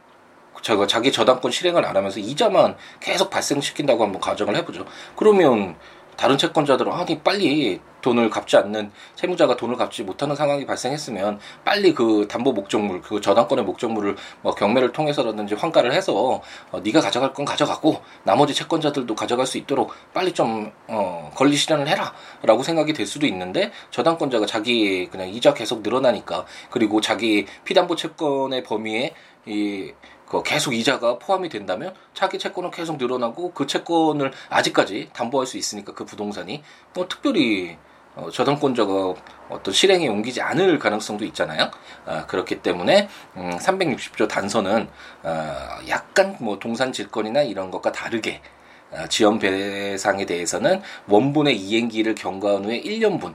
저거 0.63 0.87
자기 0.87 1.11
저당권 1.11 1.51
실행을 1.51 1.85
안 1.85 1.97
하면서 1.97 2.21
이자만 2.21 2.77
계속 3.01 3.31
발생시킨다고 3.31 4.05
한번 4.05 4.21
가정을 4.21 4.55
해보죠. 4.59 4.87
그러면 5.17 5.77
다른 6.17 6.37
채권자들은 6.37 6.93
아니 6.93 7.21
빨리 7.21 7.81
돈을 8.01 8.31
갚지 8.31 8.57
않는 8.57 8.91
채무자가 9.15 9.57
돈을 9.57 9.77
갚지 9.77 10.03
못하는 10.03 10.37
상황이 10.37 10.67
발생했으면 10.67 11.39
빨리 11.65 11.95
그 11.95 12.27
담보 12.29 12.53
목적물 12.53 13.01
그 13.03 13.21
저당권의 13.21 13.65
목적물을 13.65 14.17
뭐 14.43 14.55
경매를 14.55 14.93
통해서라든지 14.93 15.55
환가를 15.55 15.93
해서 15.93 16.41
어, 16.71 16.81
네가 16.81 17.01
가져갈 17.01 17.33
건 17.33 17.45
가져가고 17.45 18.01
나머지 18.25 18.55
채권자들도 18.55 19.15
가져갈 19.15 19.47
수 19.47 19.59
있도록 19.59 19.93
빨리 20.13 20.33
좀 20.33 20.73
어, 20.87 21.31
권리 21.35 21.57
실현을 21.57 21.89
해라라고 21.89 22.63
생각이 22.63 22.93
될 22.93 23.07
수도 23.07 23.27
있는데 23.27 23.73
저당권자가 23.91 24.47
자기 24.47 25.09
그냥 25.09 25.29
이자 25.29 25.55
계속 25.55 25.83
늘어나니까 25.83 26.45
그리고 26.71 27.01
자기 27.01 27.47
피담보 27.65 27.97
채권의 27.97 28.63
범위에 28.65 29.15
이그 29.47 30.43
계속 30.45 30.75
이자가 30.75 31.19
포함이 31.19 31.49
된다면 31.49 31.95
자기 32.15 32.39
채권은 32.39 32.71
계속 32.71 32.99
늘어나고 32.99 33.53
그 33.53 33.67
채권을 33.67 34.33
아직까지 34.51 35.11
담보할 35.13 35.47
수 35.47 35.57
있으니까 35.57 35.95
그 35.95 36.05
부동산이 36.05 36.63
뭐 36.95 37.09
특별히 37.09 37.79
어, 38.19 38.31
저당권자가 38.31 39.15
어떤 39.49 39.73
실행에 39.73 40.09
옮기지 40.09 40.43
않을 40.43 40.79
가능성도 40.79 41.25
있잖아요. 41.27 41.71
아, 42.05 42.27
그렇기 42.27 42.63
때문에 42.63 43.09
음, 43.37 43.51
360조 43.57 44.29
단서는 44.29 44.89
어, 45.23 45.57
약간 45.89 46.37
뭐 46.41 46.59
동산 46.59 46.93
질권이나 46.93 47.43
이런 47.43 47.71
것과 47.71 47.93
다르게 47.93 48.43
어, 48.91 49.07
지연 49.09 49.39
배상에 49.39 50.27
대해서는 50.27 50.83
원본의 51.07 51.57
이행기를 51.57 52.17
경과한 52.17 52.65
후에 52.65 52.83
1년분 52.83 53.35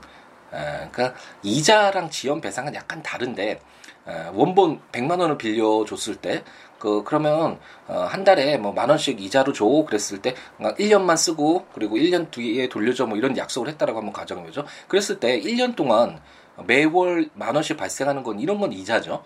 그러니까 0.90 1.14
이자랑 1.42 2.10
지연 2.10 2.40
배상은 2.40 2.74
약간 2.74 3.02
다른데 3.02 3.60
아, 4.06 4.30
원본 4.34 4.80
100만 4.92 5.18
원을 5.20 5.38
빌려 5.38 5.84
줬을 5.86 6.16
때 6.16 6.44
그 6.84 7.02
그러면 7.02 7.58
어, 7.88 8.06
한 8.10 8.24
달에 8.24 8.58
뭐 8.58 8.74
만 8.74 8.90
원씩 8.90 9.18
이자로 9.18 9.54
줘 9.54 9.64
그랬을 9.86 10.20
때 10.20 10.34
1년만 10.60 11.16
쓰고 11.16 11.66
그리고 11.72 11.96
1년 11.96 12.30
뒤에 12.30 12.68
돌려줘 12.68 13.06
뭐 13.06 13.16
이런 13.16 13.38
약속을 13.38 13.68
했다라고 13.70 14.00
한번 14.00 14.12
가정해 14.12 14.44
보죠. 14.44 14.66
그랬을 14.88 15.18
때 15.18 15.40
1년 15.40 15.76
동안 15.76 16.20
매월 16.66 17.30
만 17.32 17.54
원씩 17.54 17.78
발생하는 17.78 18.22
건 18.22 18.38
이런 18.38 18.60
건 18.60 18.72
이자죠. 18.72 19.24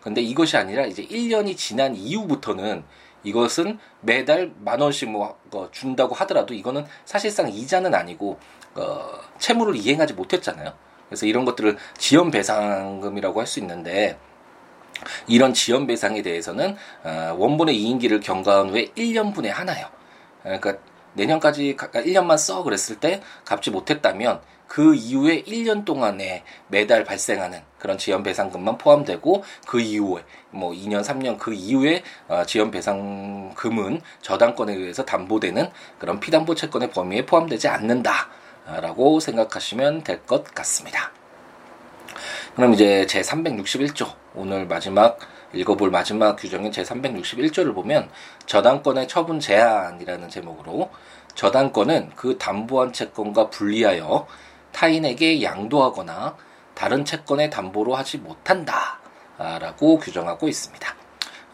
근데 0.00 0.22
이것이 0.22 0.56
아니라 0.56 0.86
이제 0.86 1.04
1년이 1.04 1.58
지난 1.58 1.94
이후부터는 1.94 2.84
이것은 3.22 3.78
매달 4.00 4.52
만 4.60 4.80
원씩 4.80 5.10
뭐 5.10 5.38
어, 5.52 5.68
준다고 5.72 6.14
하더라도 6.14 6.54
이거는 6.54 6.86
사실상 7.04 7.50
이자는 7.50 7.94
아니고 7.94 8.38
어, 8.74 9.20
채무를 9.38 9.76
이행하지 9.76 10.14
못했잖아요. 10.14 10.72
그래서 11.08 11.26
이런 11.26 11.44
것들을 11.44 11.76
지연 11.96 12.30
배상금이라고 12.30 13.40
할 13.40 13.46
수 13.46 13.60
있는데 13.60 14.18
이런 15.26 15.52
지연 15.52 15.86
배상에 15.86 16.22
대해서는 16.22 16.76
어, 17.02 17.34
원본의 17.38 17.76
이인기를 17.76 18.20
경과한 18.20 18.70
후에 18.70 18.86
1년분의 18.96 19.48
하나요. 19.48 19.88
그러니까 20.42 20.76
내년까지 21.14 21.76
1년만 21.76 22.36
써 22.36 22.62
그랬을 22.62 22.96
때 23.00 23.22
갚지 23.44 23.70
못했다면 23.70 24.40
그 24.66 24.94
이후에 24.94 25.42
1년 25.42 25.84
동안에 25.84 26.42
매달 26.68 27.04
발생하는 27.04 27.60
그런 27.78 27.98
지연 27.98 28.22
배상금만 28.22 28.78
포함되고 28.78 29.44
그 29.66 29.80
이후에 29.80 30.24
뭐 30.50 30.72
2년 30.72 31.02
3년 31.02 31.38
그 31.38 31.52
이후에 31.52 32.02
어, 32.28 32.44
지연 32.44 32.70
배상금은 32.70 34.00
저당권에 34.22 34.74
의해서 34.74 35.04
담보되는 35.04 35.70
그런 35.98 36.18
피담보 36.18 36.54
채권의 36.54 36.90
범위에 36.90 37.26
포함되지 37.26 37.68
않는다 37.68 38.28
라고 38.66 39.20
생각하시면 39.20 40.04
될 40.04 40.24
것 40.26 40.44
같습니다. 40.54 41.10
그럼 42.56 42.72
이제 42.72 43.06
제 43.06 43.20
361조 43.20 44.14
오늘 44.34 44.66
마지막 44.66 45.18
읽어볼 45.52 45.90
마지막 45.90 46.36
규정인 46.36 46.72
제 46.72 46.82
361조를 46.82 47.74
보면 47.74 48.08
저당권의 48.46 49.06
처분 49.08 49.38
제한이라는 49.38 50.28
제목으로 50.28 50.90
저당권은 51.34 52.12
그 52.16 52.38
담보한 52.38 52.92
채권과 52.92 53.50
분리하여 53.50 54.26
타인에게 54.72 55.42
양도하거나 55.42 56.36
다른 56.74 57.04
채권의 57.04 57.50
담보로 57.50 57.94
하지 57.94 58.18
못한다 58.18 58.98
라고 59.38 59.98
규정하고 59.98 60.48
있습니다. 60.48 60.94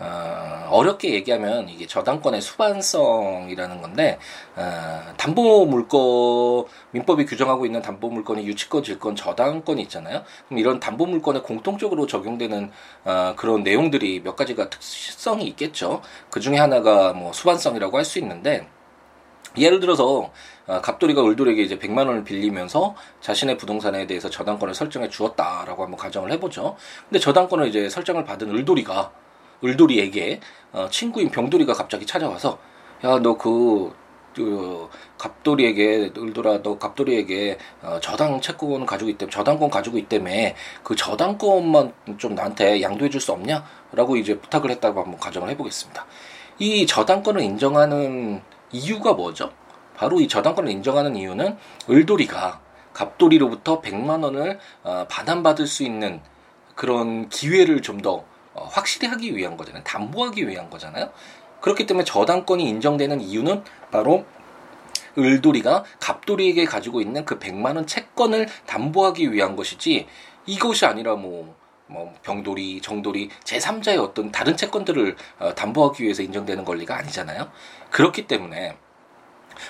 어, 0.00 0.68
어렵게 0.70 1.12
얘기하면 1.14 1.68
이게 1.68 1.86
저당권의 1.86 2.40
수반성이라는 2.40 3.82
건데 3.82 4.18
어, 4.56 5.12
담보 5.16 5.66
물건 5.66 6.64
민법이 6.92 7.26
규정하고 7.26 7.66
있는 7.66 7.82
담보 7.82 8.08
물건이 8.08 8.46
유치권, 8.46 8.82
질권, 8.82 9.14
저당권이 9.14 9.82
있잖아요. 9.82 10.22
그럼 10.48 10.58
이런 10.58 10.80
담보 10.80 11.06
물건에 11.06 11.40
공통적으로 11.40 12.06
적용되는 12.06 12.70
어, 13.04 13.34
그런 13.36 13.62
내용들이 13.62 14.22
몇 14.22 14.36
가지가 14.36 14.70
특성이 14.70 15.46
있겠죠. 15.48 16.00
그 16.30 16.40
중에 16.40 16.58
하나가 16.58 17.12
뭐 17.12 17.32
수반성이라고 17.32 17.96
할 17.96 18.04
수 18.10 18.18
있는데 18.18 18.66
예를 19.58 19.80
들어서 19.80 20.30
어, 20.66 20.80
갑돌이가 20.80 21.22
을돌에게 21.22 21.62
이제 21.62 21.78
100만 21.78 22.06
원을 22.06 22.24
빌리면서 22.24 22.94
자신의 23.20 23.58
부동산에 23.58 24.06
대해서 24.06 24.30
저당권을 24.30 24.74
설정해 24.74 25.08
주었다라고 25.08 25.82
한번 25.82 25.98
가정을 25.98 26.30
해보죠. 26.32 26.76
근데 27.08 27.18
저당권을 27.18 27.68
이제 27.68 27.88
설정을 27.88 28.24
받은 28.24 28.50
을돌이가 28.50 29.12
을돌이에게 29.64 30.40
어, 30.72 30.88
친구인 30.90 31.30
병돌이가 31.30 31.72
갑자기 31.74 32.06
찾아와서 32.06 32.58
야 33.04 33.18
너그 33.18 33.92
그 34.34 34.88
갑돌이에게 35.18 36.12
을돌아 36.16 36.62
너 36.62 36.78
갑돌이에게 36.78 37.58
어, 37.82 37.98
저당 38.00 38.40
채권 38.40 38.86
가지고 38.86 39.10
있대 39.10 39.28
저당권 39.28 39.70
가지고 39.70 39.98
있다며 39.98 40.30
그 40.82 40.94
저당권만 40.94 41.92
좀 42.18 42.34
나한테 42.34 42.80
양도해 42.82 43.10
줄 43.10 43.20
수 43.20 43.32
없냐라고 43.32 44.16
이제 44.16 44.38
부탁을 44.38 44.70
했다고 44.70 45.02
한번 45.02 45.18
가정을 45.18 45.50
해보겠습니다. 45.50 46.06
이 46.58 46.86
저당권을 46.86 47.42
인정하는 47.42 48.40
이유가 48.72 49.12
뭐죠? 49.12 49.50
바로 49.94 50.20
이 50.20 50.28
저당권을 50.28 50.70
인정하는 50.70 51.16
이유는 51.16 51.58
을돌이가 51.90 52.60
갑돌이로부터 52.94 53.82
100만 53.82 54.24
원을 54.24 54.58
어, 54.84 55.06
반환받을 55.10 55.66
수 55.66 55.82
있는 55.82 56.20
그런 56.74 57.28
기회를 57.28 57.82
좀더 57.82 58.24
어, 58.54 58.68
확실히 58.70 59.08
하기 59.08 59.36
위한 59.36 59.56
거잖아요. 59.56 59.82
담보하기 59.84 60.48
위한 60.48 60.70
거잖아요. 60.70 61.10
그렇기 61.60 61.86
때문에 61.86 62.04
저당권이 62.04 62.68
인정되는 62.68 63.20
이유는 63.20 63.64
바로 63.90 64.24
을돌이가 65.18 65.84
갑돌이에게 65.98 66.64
가지고 66.64 67.00
있는 67.00 67.24
그 67.24 67.38
100만 67.38 67.76
원 67.76 67.86
채권을 67.86 68.48
담보하기 68.66 69.32
위한 69.32 69.56
것이지 69.56 70.06
이것이 70.46 70.86
아니라 70.86 71.16
뭐, 71.16 71.54
뭐 71.86 72.14
병돌이, 72.22 72.80
정돌이 72.80 73.28
제3자의 73.44 73.98
어떤 73.98 74.30
다른 74.32 74.56
채권들을 74.56 75.16
어, 75.40 75.54
담보하기 75.54 76.02
위해서 76.02 76.22
인정되는 76.22 76.64
권리가 76.64 76.96
아니잖아요. 76.96 77.50
그렇기 77.90 78.26
때문에 78.26 78.76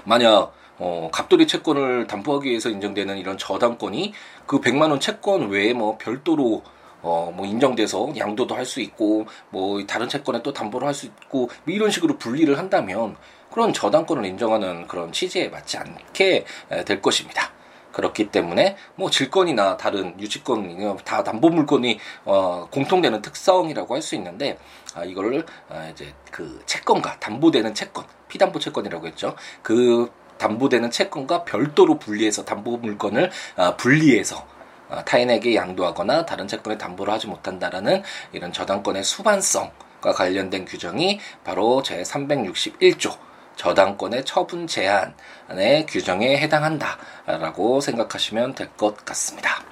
만약 0.04 0.52
어, 0.78 1.10
갑돌이 1.12 1.46
채권을 1.46 2.06
담보하기 2.06 2.48
위해서 2.48 2.70
인정되는 2.70 3.18
이런 3.18 3.36
저당권이 3.36 4.14
그 4.46 4.60
100만 4.60 4.90
원 4.90 5.00
채권 5.00 5.50
외에 5.50 5.74
뭐 5.74 5.98
별도로 5.98 6.62
어, 7.02 7.32
뭐 7.34 7.46
인정돼서 7.46 8.12
양도도 8.16 8.54
할 8.54 8.64
수 8.64 8.80
있고, 8.80 9.26
뭐 9.50 9.84
다른 9.86 10.08
채권에 10.08 10.42
또 10.42 10.52
담보를 10.52 10.86
할 10.86 10.94
수 10.94 11.06
있고, 11.06 11.50
뭐 11.64 11.74
이런 11.74 11.90
식으로 11.90 12.18
분리를 12.18 12.56
한다면 12.58 13.16
그런 13.50 13.72
저당권을 13.72 14.24
인정하는 14.26 14.86
그런 14.86 15.10
취지에 15.12 15.48
맞지 15.48 15.78
않게 15.78 16.44
될 16.86 17.02
것입니다. 17.02 17.50
그렇기 17.92 18.30
때문에 18.30 18.76
뭐 18.94 19.10
질권이나 19.10 19.76
다른 19.76 20.14
유치권 20.20 20.96
다 21.04 21.24
담보 21.24 21.48
물건이 21.50 21.98
어 22.24 22.68
공통되는 22.70 23.20
특성이라고 23.20 23.94
할 23.94 24.00
수 24.02 24.14
있는데 24.14 24.58
아 24.94 25.04
이거를 25.04 25.44
아 25.68 25.88
이제 25.88 26.14
그 26.30 26.62
채권과 26.66 27.18
담보되는 27.18 27.74
채권 27.74 28.04
피담보 28.28 28.60
채권이라고 28.60 29.08
했죠. 29.08 29.34
그 29.62 30.08
담보되는 30.38 30.90
채권과 30.90 31.44
별도로 31.44 31.98
분리해서 31.98 32.44
담보 32.44 32.76
물건을 32.78 33.30
아 33.56 33.76
분리해서 33.76 34.36
어, 34.36 34.59
타인에게 35.06 35.54
양도하거나 35.54 36.26
다른 36.26 36.48
채권에 36.48 36.78
담보를 36.78 37.12
하지 37.12 37.26
못한다라는 37.26 38.02
이런 38.32 38.52
저당권의 38.52 39.04
수반성과 39.04 40.12
관련된 40.14 40.64
규정이 40.64 41.20
바로 41.44 41.82
제 41.82 42.02
361조 42.02 43.16
저당권의 43.56 44.24
처분 44.24 44.66
제한의 44.66 45.86
규정에 45.86 46.38
해당한다라고 46.38 47.80
생각하시면 47.80 48.54
될 48.54 48.70
것 48.76 49.04
같습니다. 49.04 49.62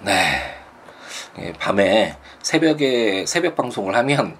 네. 0.00 0.12
예, 1.38 1.52
밤에 1.54 2.16
새벽에 2.42 3.24
새벽 3.26 3.56
방송을 3.56 3.94
하면 3.96 4.36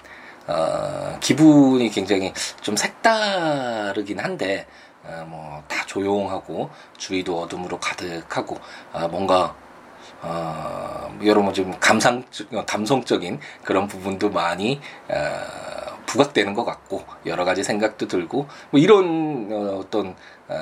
어, 0.47 1.19
기분이 1.21 1.89
굉장히 1.91 2.33
좀 2.61 2.77
색다르긴 2.77 4.19
한데 4.21 4.67
어, 4.67 4.82
뭐 5.27 5.53
다 5.69 5.85
조용하고 5.87 6.71
주위도 6.99 7.41
어둠으로 7.41 7.79
가득하고 7.79 8.59
아, 8.93 9.09
뭔가 9.09 9.55
어, 10.21 11.19
여러분 11.25 11.53
좀 11.53 11.75
감상 11.81 12.25
감성적인 12.67 13.41
그런 13.65 13.89
부분도 13.89 14.31
많이 14.31 14.81
어, 15.09 15.97
부각되는 16.07 16.55
것 16.55 16.65
같고 16.65 17.05
여러 17.27 17.45
가지 17.45 17.65
생각도 17.65 18.07
들고 18.07 18.47
뭐 18.71 18.81
이런 18.81 19.49
어, 19.51 19.79
어떤 19.79 20.15
어, 20.49 20.57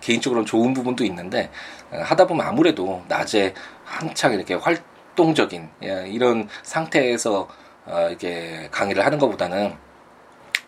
개인적으로는 0.00 0.46
좋은 0.46 0.74
부분도 0.74 1.04
있는데 1.04 1.50
어, 1.90 1.98
하다 2.02 2.26
보면 2.26 2.46
아무래도 2.46 3.02
낮에 3.08 3.54
한창 3.84 4.32
이렇게 4.32 4.54
활동적인 4.54 5.68
예, 5.84 6.08
이런 6.08 6.48
상태에서 6.62 7.48
어, 7.86 8.06
이렇게 8.08 8.68
강의를 8.70 9.04
하는 9.04 9.18
것보다는 9.18 9.76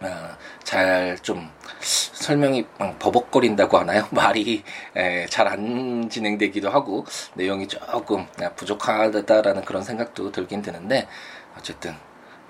어, 0.00 0.36
잘좀 0.62 1.50
설명이 1.80 2.66
버벅거린다고 2.98 3.78
하나요? 3.78 4.06
말이 4.12 4.62
잘 5.30 5.46
안 5.46 6.08
진행되기도 6.10 6.70
하고 6.70 7.04
내용이 7.34 7.68
조금 7.68 8.26
부족하다라는 8.56 9.64
그런 9.64 9.82
생각도 9.82 10.32
들긴 10.32 10.62
드는데 10.62 11.06
어쨌든 11.56 11.94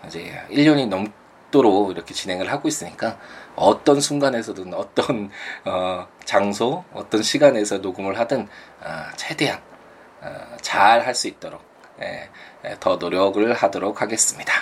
이제 0.07 0.43
1년이 0.51 0.89
넘도록 0.89 1.91
이렇게 1.91 2.15
진행을 2.15 2.51
하고 2.51 2.69
있으니까 2.69 3.19
어떤 3.55 4.01
순간에서든 4.01 4.75
어떤 4.75 5.31
어, 5.65 6.07
장소, 6.25 6.85
어떤 6.93 7.23
시간에서 7.23 7.79
녹음을 7.79 8.19
하든 8.21 8.49
어, 8.83 8.89
최대한 9.17 9.61
어, 10.21 10.57
잘할 10.61 11.15
수 11.15 11.29
있도록 11.29 11.63
예, 12.03 12.29
예, 12.65 12.77
더 12.79 12.97
노력을 12.97 13.53
하도록 13.55 14.03
하겠습니다. 14.03 14.53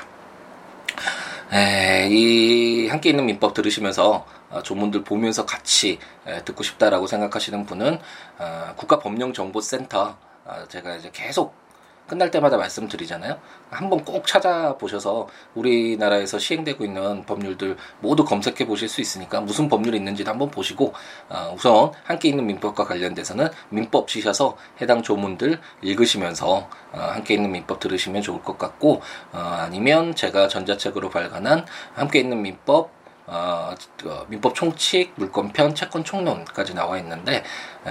에, 1.52 2.08
이 2.10 2.88
함께 2.88 3.10
있는 3.10 3.26
민법 3.26 3.54
들으시면서 3.54 4.26
어, 4.50 4.62
조문들 4.62 5.04
보면서 5.04 5.44
같이 5.46 5.98
에, 6.26 6.42
듣고 6.44 6.62
싶다라고 6.62 7.06
생각하시는 7.06 7.66
분은 7.66 7.98
어, 8.38 8.72
국가법령정보센터 8.76 10.16
어, 10.44 10.68
제가 10.68 10.96
이제 10.96 11.10
계속 11.12 11.63
끝날 12.06 12.30
때마다 12.30 12.56
말씀드리잖아요. 12.56 13.38
한번 13.70 14.04
꼭 14.04 14.26
찾아보셔서 14.26 15.28
우리나라에서 15.54 16.38
시행되고 16.38 16.84
있는 16.84 17.24
법률들 17.24 17.76
모두 18.00 18.24
검색해 18.24 18.66
보실 18.66 18.88
수 18.88 19.00
있으니까 19.00 19.40
무슨 19.40 19.68
법률이 19.68 19.96
있는지도 19.96 20.30
한번 20.30 20.50
보시고 20.50 20.92
어, 21.28 21.52
우선 21.56 21.92
함께 22.04 22.28
있는 22.28 22.46
민법과 22.46 22.84
관련돼서는 22.84 23.48
민법 23.70 24.08
치셔서 24.08 24.56
해당 24.80 25.02
조문들 25.02 25.58
읽으시면서 25.82 26.68
어, 26.92 26.98
함께 26.98 27.34
있는 27.34 27.50
민법 27.52 27.80
들으시면 27.80 28.22
좋을 28.22 28.42
것 28.42 28.58
같고 28.58 29.00
어, 29.32 29.38
아니면 29.38 30.14
제가 30.14 30.48
전자책으로 30.48 31.10
발간한 31.10 31.66
함께 31.94 32.20
있는 32.20 32.42
민법 32.42 33.04
어, 33.26 33.74
그 33.96 34.26
민법 34.28 34.54
총칙, 34.54 35.12
물권편, 35.16 35.74
채권 35.74 36.04
총론까지 36.04 36.74
나와 36.74 36.98
있는데 36.98 37.36
에, 37.36 37.42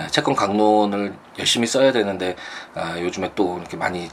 채권 0.09 0.35
강론을 0.35 1.13
열심히 1.39 1.67
써야 1.67 1.91
되는데 1.91 2.35
아, 2.73 2.99
요즘에 2.99 3.31
또 3.35 3.57
이렇게 3.59 3.77
많이 3.77 4.09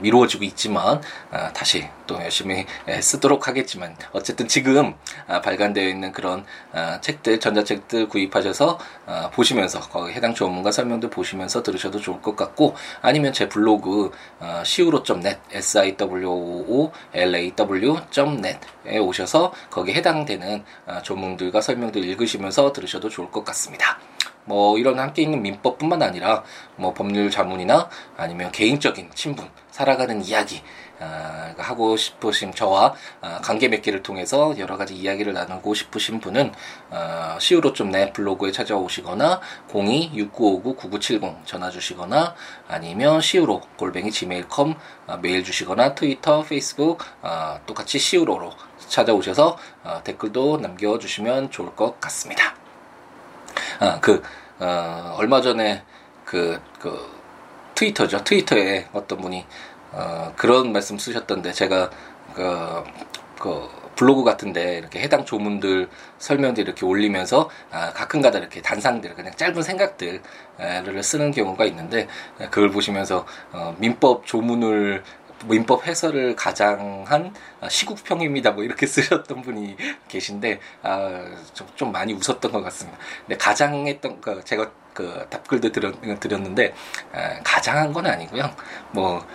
미루어지고 0.00 0.44
있지만 0.44 1.00
아, 1.30 1.52
다시 1.52 1.88
또 2.06 2.16
열심히 2.16 2.66
에, 2.86 3.00
쓰도록 3.00 3.48
하겠지만 3.48 3.96
어쨌든 4.12 4.48
지금 4.48 4.94
아, 5.26 5.40
발간되어 5.40 5.88
있는 5.88 6.12
그런 6.12 6.44
아, 6.72 7.00
책들, 7.00 7.40
전자책들 7.40 8.08
구입하셔서 8.08 8.78
아, 9.06 9.30
보시면서 9.30 9.80
거기 9.80 10.12
해당 10.12 10.34
조문과 10.34 10.70
설명들 10.70 11.10
보시면서 11.10 11.62
들으셔도 11.62 12.00
좋을 12.00 12.20
것 12.22 12.36
같고 12.36 12.74
아니면 13.02 13.32
제 13.32 13.48
블로그 13.48 14.12
아, 14.40 14.62
siwo.net, 14.62 15.38
s 15.52 15.78
i 15.78 15.96
w 15.96 16.28
o 16.28 16.92
l 17.12 17.34
a 17.34 17.50
w.net에 17.54 18.98
오셔서 18.98 19.52
거기 19.70 19.92
해당되는 19.92 20.64
아, 20.86 21.02
조문들과 21.02 21.60
설명들 21.60 22.04
읽으시면서 22.04 22.72
들으셔도 22.72 23.08
좋을 23.08 23.30
것 23.30 23.44
같습니다. 23.44 23.98
뭐 24.44 24.78
이런 24.78 24.98
함께 24.98 25.22
있는 25.22 25.42
민법뿐만 25.42 26.02
아니라 26.02 26.42
뭐 26.76 26.92
법률 26.94 27.30
자문이나 27.30 27.88
아니면 28.16 28.52
개인적인 28.52 29.10
친분, 29.14 29.48
살아가는 29.70 30.24
이야기 30.24 30.62
아, 31.00 31.52
하고 31.58 31.96
싶으신 31.96 32.54
저와 32.54 32.94
아, 33.20 33.40
관계 33.42 33.68
맺기를 33.68 34.02
통해서 34.02 34.56
여러 34.58 34.76
가지 34.76 34.94
이야기를 34.94 35.32
나누고 35.32 35.74
싶으신 35.74 36.20
분은 36.20 36.52
아, 36.90 37.36
siwo.net 37.40 38.12
블로그에 38.12 38.52
찾아오시거나 38.52 39.40
02-6959-9970 39.68 41.44
전화 41.44 41.70
주시거나 41.70 42.34
아니면 42.68 43.18
siwo 43.18 43.60
골뱅이 43.76 44.12
gmail.com 44.12 44.74
아, 45.08 45.16
메일 45.16 45.42
주시거나 45.42 45.94
트위터, 45.94 46.42
페이스북 46.42 47.00
아, 47.22 47.58
똑같이 47.66 47.98
siwo로 47.98 48.52
찾아오셔서 48.88 49.58
아, 49.82 50.02
댓글도 50.04 50.58
남겨주시면 50.58 51.50
좋을 51.50 51.74
것 51.74 52.00
같습니다. 52.00 52.63
아, 53.80 53.98
그, 54.00 54.22
어, 54.58 55.14
얼마 55.18 55.40
전에 55.40 55.82
그, 56.24 56.60
그, 56.78 56.98
트위터죠. 57.74 58.24
트위터에 58.24 58.88
어떤 58.92 59.18
분이, 59.18 59.44
어, 59.92 60.32
그런 60.36 60.72
말씀 60.72 60.98
쓰셨던데, 60.98 61.52
제가, 61.52 61.90
그, 62.34 62.84
그, 63.38 63.68
블로그 63.96 64.24
같은데 64.24 64.78
이렇게 64.78 65.00
해당 65.00 65.24
조문들 65.24 65.88
설명들 66.18 66.64
이렇게 66.64 66.84
올리면서 66.84 67.48
아, 67.70 67.92
가끔가다 67.92 68.38
이렇게 68.38 68.60
단상들 68.60 69.14
그냥 69.14 69.32
짧은 69.34 69.62
생각들을 69.62 70.20
쓰는 71.02 71.30
경우가 71.30 71.64
있는데 71.66 72.08
그걸 72.50 72.70
보시면서 72.70 73.26
어, 73.52 73.74
민법 73.78 74.26
조문을 74.26 75.02
민법 75.48 75.86
해설을 75.86 76.36
가장한 76.36 77.34
시국평입니다. 77.68 78.52
뭐 78.52 78.64
이렇게 78.64 78.86
쓰셨던 78.86 79.42
분이 79.42 79.76
계신데 80.08 80.60
아, 80.82 81.24
좀, 81.52 81.66
좀 81.74 81.92
많이 81.92 82.12
웃었던 82.12 82.52
것 82.52 82.62
같습니다. 82.62 82.98
근데 83.20 83.36
가장했던 83.36 84.20
그 84.20 84.42
제가 84.44 84.70
그 84.92 85.26
답글도 85.28 85.72
드렸, 85.72 85.94
드렸는데 86.20 86.74
아, 87.12 87.40
가장한 87.42 87.92
건 87.92 88.06
아니고요. 88.06 88.54
뭐 88.92 89.26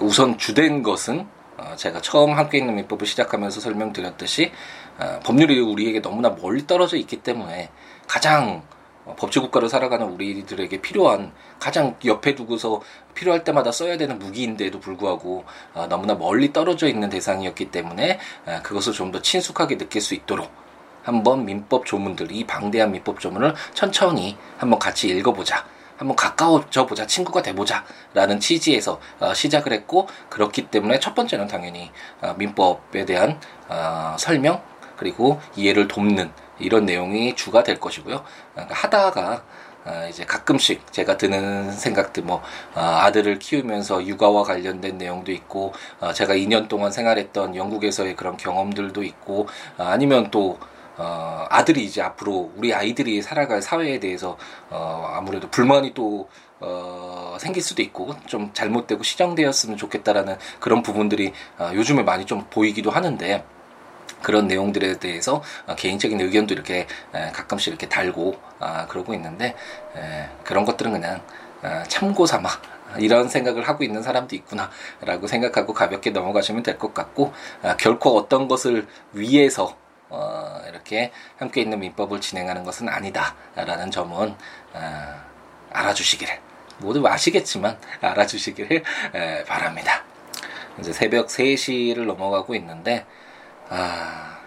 우선 0.00 0.36
주된 0.38 0.82
것은 0.82 1.26
어, 1.58 1.74
제가 1.74 2.00
처음 2.02 2.34
함께 2.34 2.58
있는 2.58 2.74
민법을 2.76 3.06
시작하면서 3.06 3.60
설명드렸듯이 3.60 4.52
어, 4.98 5.20
법률이 5.24 5.58
우리에게 5.60 6.02
너무나 6.02 6.30
멀리 6.30 6.66
떨어져 6.66 6.96
있기 6.96 7.22
때문에 7.22 7.70
가장 8.06 8.62
어, 8.62 8.75
법치 9.14 9.38
국가로 9.38 9.68
살아가는 9.68 10.06
우리들에게 10.06 10.80
필요한 10.80 11.32
가장 11.60 11.96
옆에 12.04 12.34
두고서 12.34 12.80
필요할 13.14 13.44
때마다 13.44 13.70
써야 13.70 13.96
되는 13.96 14.18
무기인데도 14.18 14.80
불구하고 14.80 15.44
어, 15.74 15.86
너무나 15.88 16.14
멀리 16.14 16.52
떨어져 16.52 16.88
있는 16.88 17.08
대상이었기 17.08 17.70
때문에 17.70 18.18
어, 18.46 18.60
그것을 18.62 18.92
좀 18.92 19.12
더 19.12 19.22
친숙하게 19.22 19.78
느낄 19.78 20.02
수 20.02 20.14
있도록 20.14 20.50
한번 21.04 21.44
민법 21.44 21.86
조문들 21.86 22.32
이 22.32 22.44
방대한 22.44 22.90
민법 22.90 23.20
조문을 23.20 23.54
천천히 23.74 24.36
한번 24.58 24.80
같이 24.80 25.08
읽어보자. 25.08 25.64
한번 25.96 26.14
가까워져 26.16 26.84
보자, 26.84 27.06
친구가 27.06 27.40
돼보자, 27.42 27.84
라는 28.12 28.38
취지에서 28.40 29.00
어, 29.20 29.32
시작을 29.32 29.72
했고, 29.72 30.08
그렇기 30.28 30.66
때문에 30.66 30.98
첫 30.98 31.14
번째는 31.14 31.46
당연히 31.46 31.90
어, 32.20 32.34
민법에 32.36 33.06
대한 33.06 33.40
어, 33.68 34.16
설명, 34.18 34.60
그리고 34.96 35.40
이해를 35.54 35.88
돕는 35.88 36.30
이런 36.58 36.86
내용이 36.86 37.34
주가 37.34 37.62
될 37.62 37.78
것이고요. 37.78 38.24
그러니까 38.54 38.74
하다가 38.74 39.42
아, 39.84 40.06
이제 40.08 40.24
가끔씩 40.24 40.92
제가 40.92 41.16
드는 41.16 41.70
생각들 41.70 42.24
뭐 42.24 42.42
아, 42.74 43.04
아들을 43.04 43.38
키우면서 43.38 44.04
육아와 44.04 44.42
관련된 44.42 44.98
내용도 44.98 45.30
있고 45.30 45.72
아, 46.00 46.12
제가 46.12 46.34
2년 46.34 46.68
동안 46.68 46.90
생활했던 46.90 47.54
영국에서의 47.54 48.16
그런 48.16 48.36
경험들도 48.36 49.04
있고 49.04 49.46
아, 49.78 49.90
아니면 49.90 50.30
또 50.32 50.58
어, 50.98 51.46
아들이 51.50 51.84
이제 51.84 52.00
앞으로 52.02 52.52
우리 52.56 52.72
아이들이 52.74 53.20
살아갈 53.22 53.60
사회에 53.62 54.00
대해서 54.00 54.36
어, 54.70 55.12
아무래도 55.14 55.48
불만이 55.50 55.92
또 55.94 56.28
어, 56.58 57.36
생길 57.38 57.62
수도 57.62 57.82
있고 57.82 58.16
좀 58.26 58.50
잘못되고 58.54 59.02
시정되었으면 59.02 59.76
좋겠다라는 59.76 60.36
그런 60.58 60.82
부분들이 60.82 61.32
어, 61.58 61.70
요즘에 61.74 62.02
많이 62.02 62.24
좀 62.24 62.46
보이기도 62.48 62.90
하는데 62.90 63.44
그런 64.26 64.48
내용들에 64.48 64.98
대해서 64.98 65.40
어, 65.68 65.76
개인적인 65.76 66.20
의견도 66.20 66.52
이렇게 66.52 66.88
가끔씩 67.12 67.68
이렇게 67.68 67.88
달고 67.88 68.34
아, 68.58 68.88
그러고 68.88 69.14
있는데 69.14 69.54
그런 70.42 70.64
것들은 70.64 70.90
그냥 70.90 71.22
아, 71.62 71.84
참고 71.84 72.26
삼아 72.26 72.48
이런 72.98 73.28
생각을 73.28 73.68
하고 73.68 73.84
있는 73.84 74.02
사람도 74.02 74.34
있구나라고 74.34 75.28
생각하고 75.28 75.72
가볍게 75.74 76.10
넘어가시면 76.10 76.64
될 76.64 76.76
것 76.76 76.92
같고 76.92 77.32
아, 77.62 77.76
결코 77.76 78.16
어떤 78.18 78.48
것을 78.48 78.88
위해서 79.12 79.76
어, 80.08 80.60
이렇게 80.68 81.12
함께 81.36 81.60
있는 81.60 81.78
민법을 81.78 82.20
진행하는 82.20 82.64
것은 82.64 82.88
아니다라는 82.88 83.92
점은 83.92 84.34
알아주시기를 85.70 86.36
모두 86.78 87.06
아시겠지만 87.06 87.78
알아주시기를 88.00 88.82
바랍니다. 89.46 90.02
이제 90.80 90.92
새벽 90.92 91.28
3시를 91.28 92.06
넘어가고 92.06 92.56
있는데 92.56 93.06
아, 93.68 94.38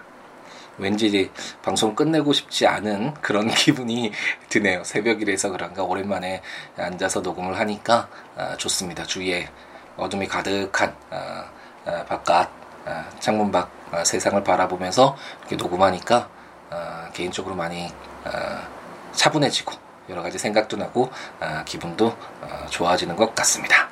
왠지 0.78 1.30
방송 1.62 1.94
끝내고 1.94 2.32
싶지 2.34 2.66
않은 2.68 3.16
그런 3.16 3.48
기분이 3.54 4.12
드네요. 4.48 4.84
새벽이라서 4.84 5.52
그런가 5.52 5.84
오랜만에 5.84 6.42
앉아서 6.78 7.22
녹음을 7.22 7.60
하니까 7.60 8.08
아, 8.38 8.56
좋습니다. 8.58 9.04
주위에 9.04 9.50
어둠이 9.98 10.28
가득한 10.28 10.96
아, 11.10 11.46
아, 11.86 12.06
바깥 12.06 12.50
아, 12.86 13.06
창문 13.20 13.52
밖 13.52 13.70
아, 13.92 14.04
세상을 14.04 14.44
바라보면서 14.44 15.16
이렇게 15.42 15.56
녹음하니까 15.58 16.30
아, 16.70 17.10
개인적으로 17.14 17.56
많이 17.56 17.92
아, 18.24 18.68
차분해지고 19.12 19.74
여러 20.10 20.22
가지 20.22 20.38
생각도 20.38 20.78
나고 20.78 21.12
아, 21.40 21.64
기분도 21.66 22.08
어, 22.42 22.66
좋아지는 22.70 23.16
것 23.16 23.36
같습니다. 23.36 23.90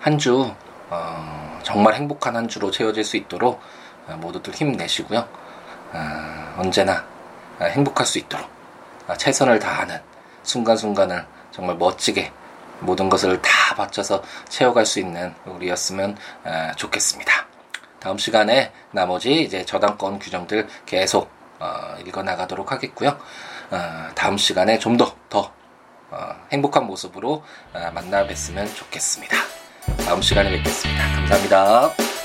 한주 0.00 0.52
어, 0.90 1.58
정말 1.62 1.94
행복한 1.94 2.36
한 2.36 2.48
주로 2.48 2.70
채워질 2.70 3.04
수 3.04 3.16
있도록 3.16 3.54
어, 3.54 3.60
모두들 4.16 4.54
힘내시고요. 4.54 5.28
어, 5.92 6.54
언제나 6.58 7.04
어, 7.58 7.64
행복할 7.64 8.06
수 8.06 8.18
있도록 8.18 8.48
어, 9.06 9.14
최선을 9.16 9.58
다하는 9.58 10.00
순간순간을 10.42 11.24
정말 11.50 11.76
멋지게 11.76 12.32
모든 12.80 13.08
것을 13.08 13.40
다 13.42 13.74
바쳐서 13.74 14.22
채워갈 14.48 14.86
수 14.86 15.00
있는 15.00 15.34
우리였으면 15.44 16.16
어, 16.44 16.72
좋겠습니다. 16.76 17.46
다음 18.00 18.18
시간에 18.18 18.72
나머지 18.92 19.42
이제 19.42 19.64
저당권 19.64 20.18
규정들 20.18 20.68
계속 20.86 21.30
어, 21.58 21.96
읽어 22.06 22.22
나가도록 22.22 22.70
하겠고요. 22.70 23.18
어, 23.70 24.08
다음 24.14 24.36
시간에 24.36 24.78
좀더더 24.78 25.52
행복한 26.52 26.86
모습으로 26.86 27.44
만나 27.92 28.26
뵀으면 28.26 28.74
좋겠습니다. 28.74 29.36
다음 30.06 30.22
시간에 30.22 30.50
뵙겠습니다. 30.50 31.02
감사합니다. 31.16 32.17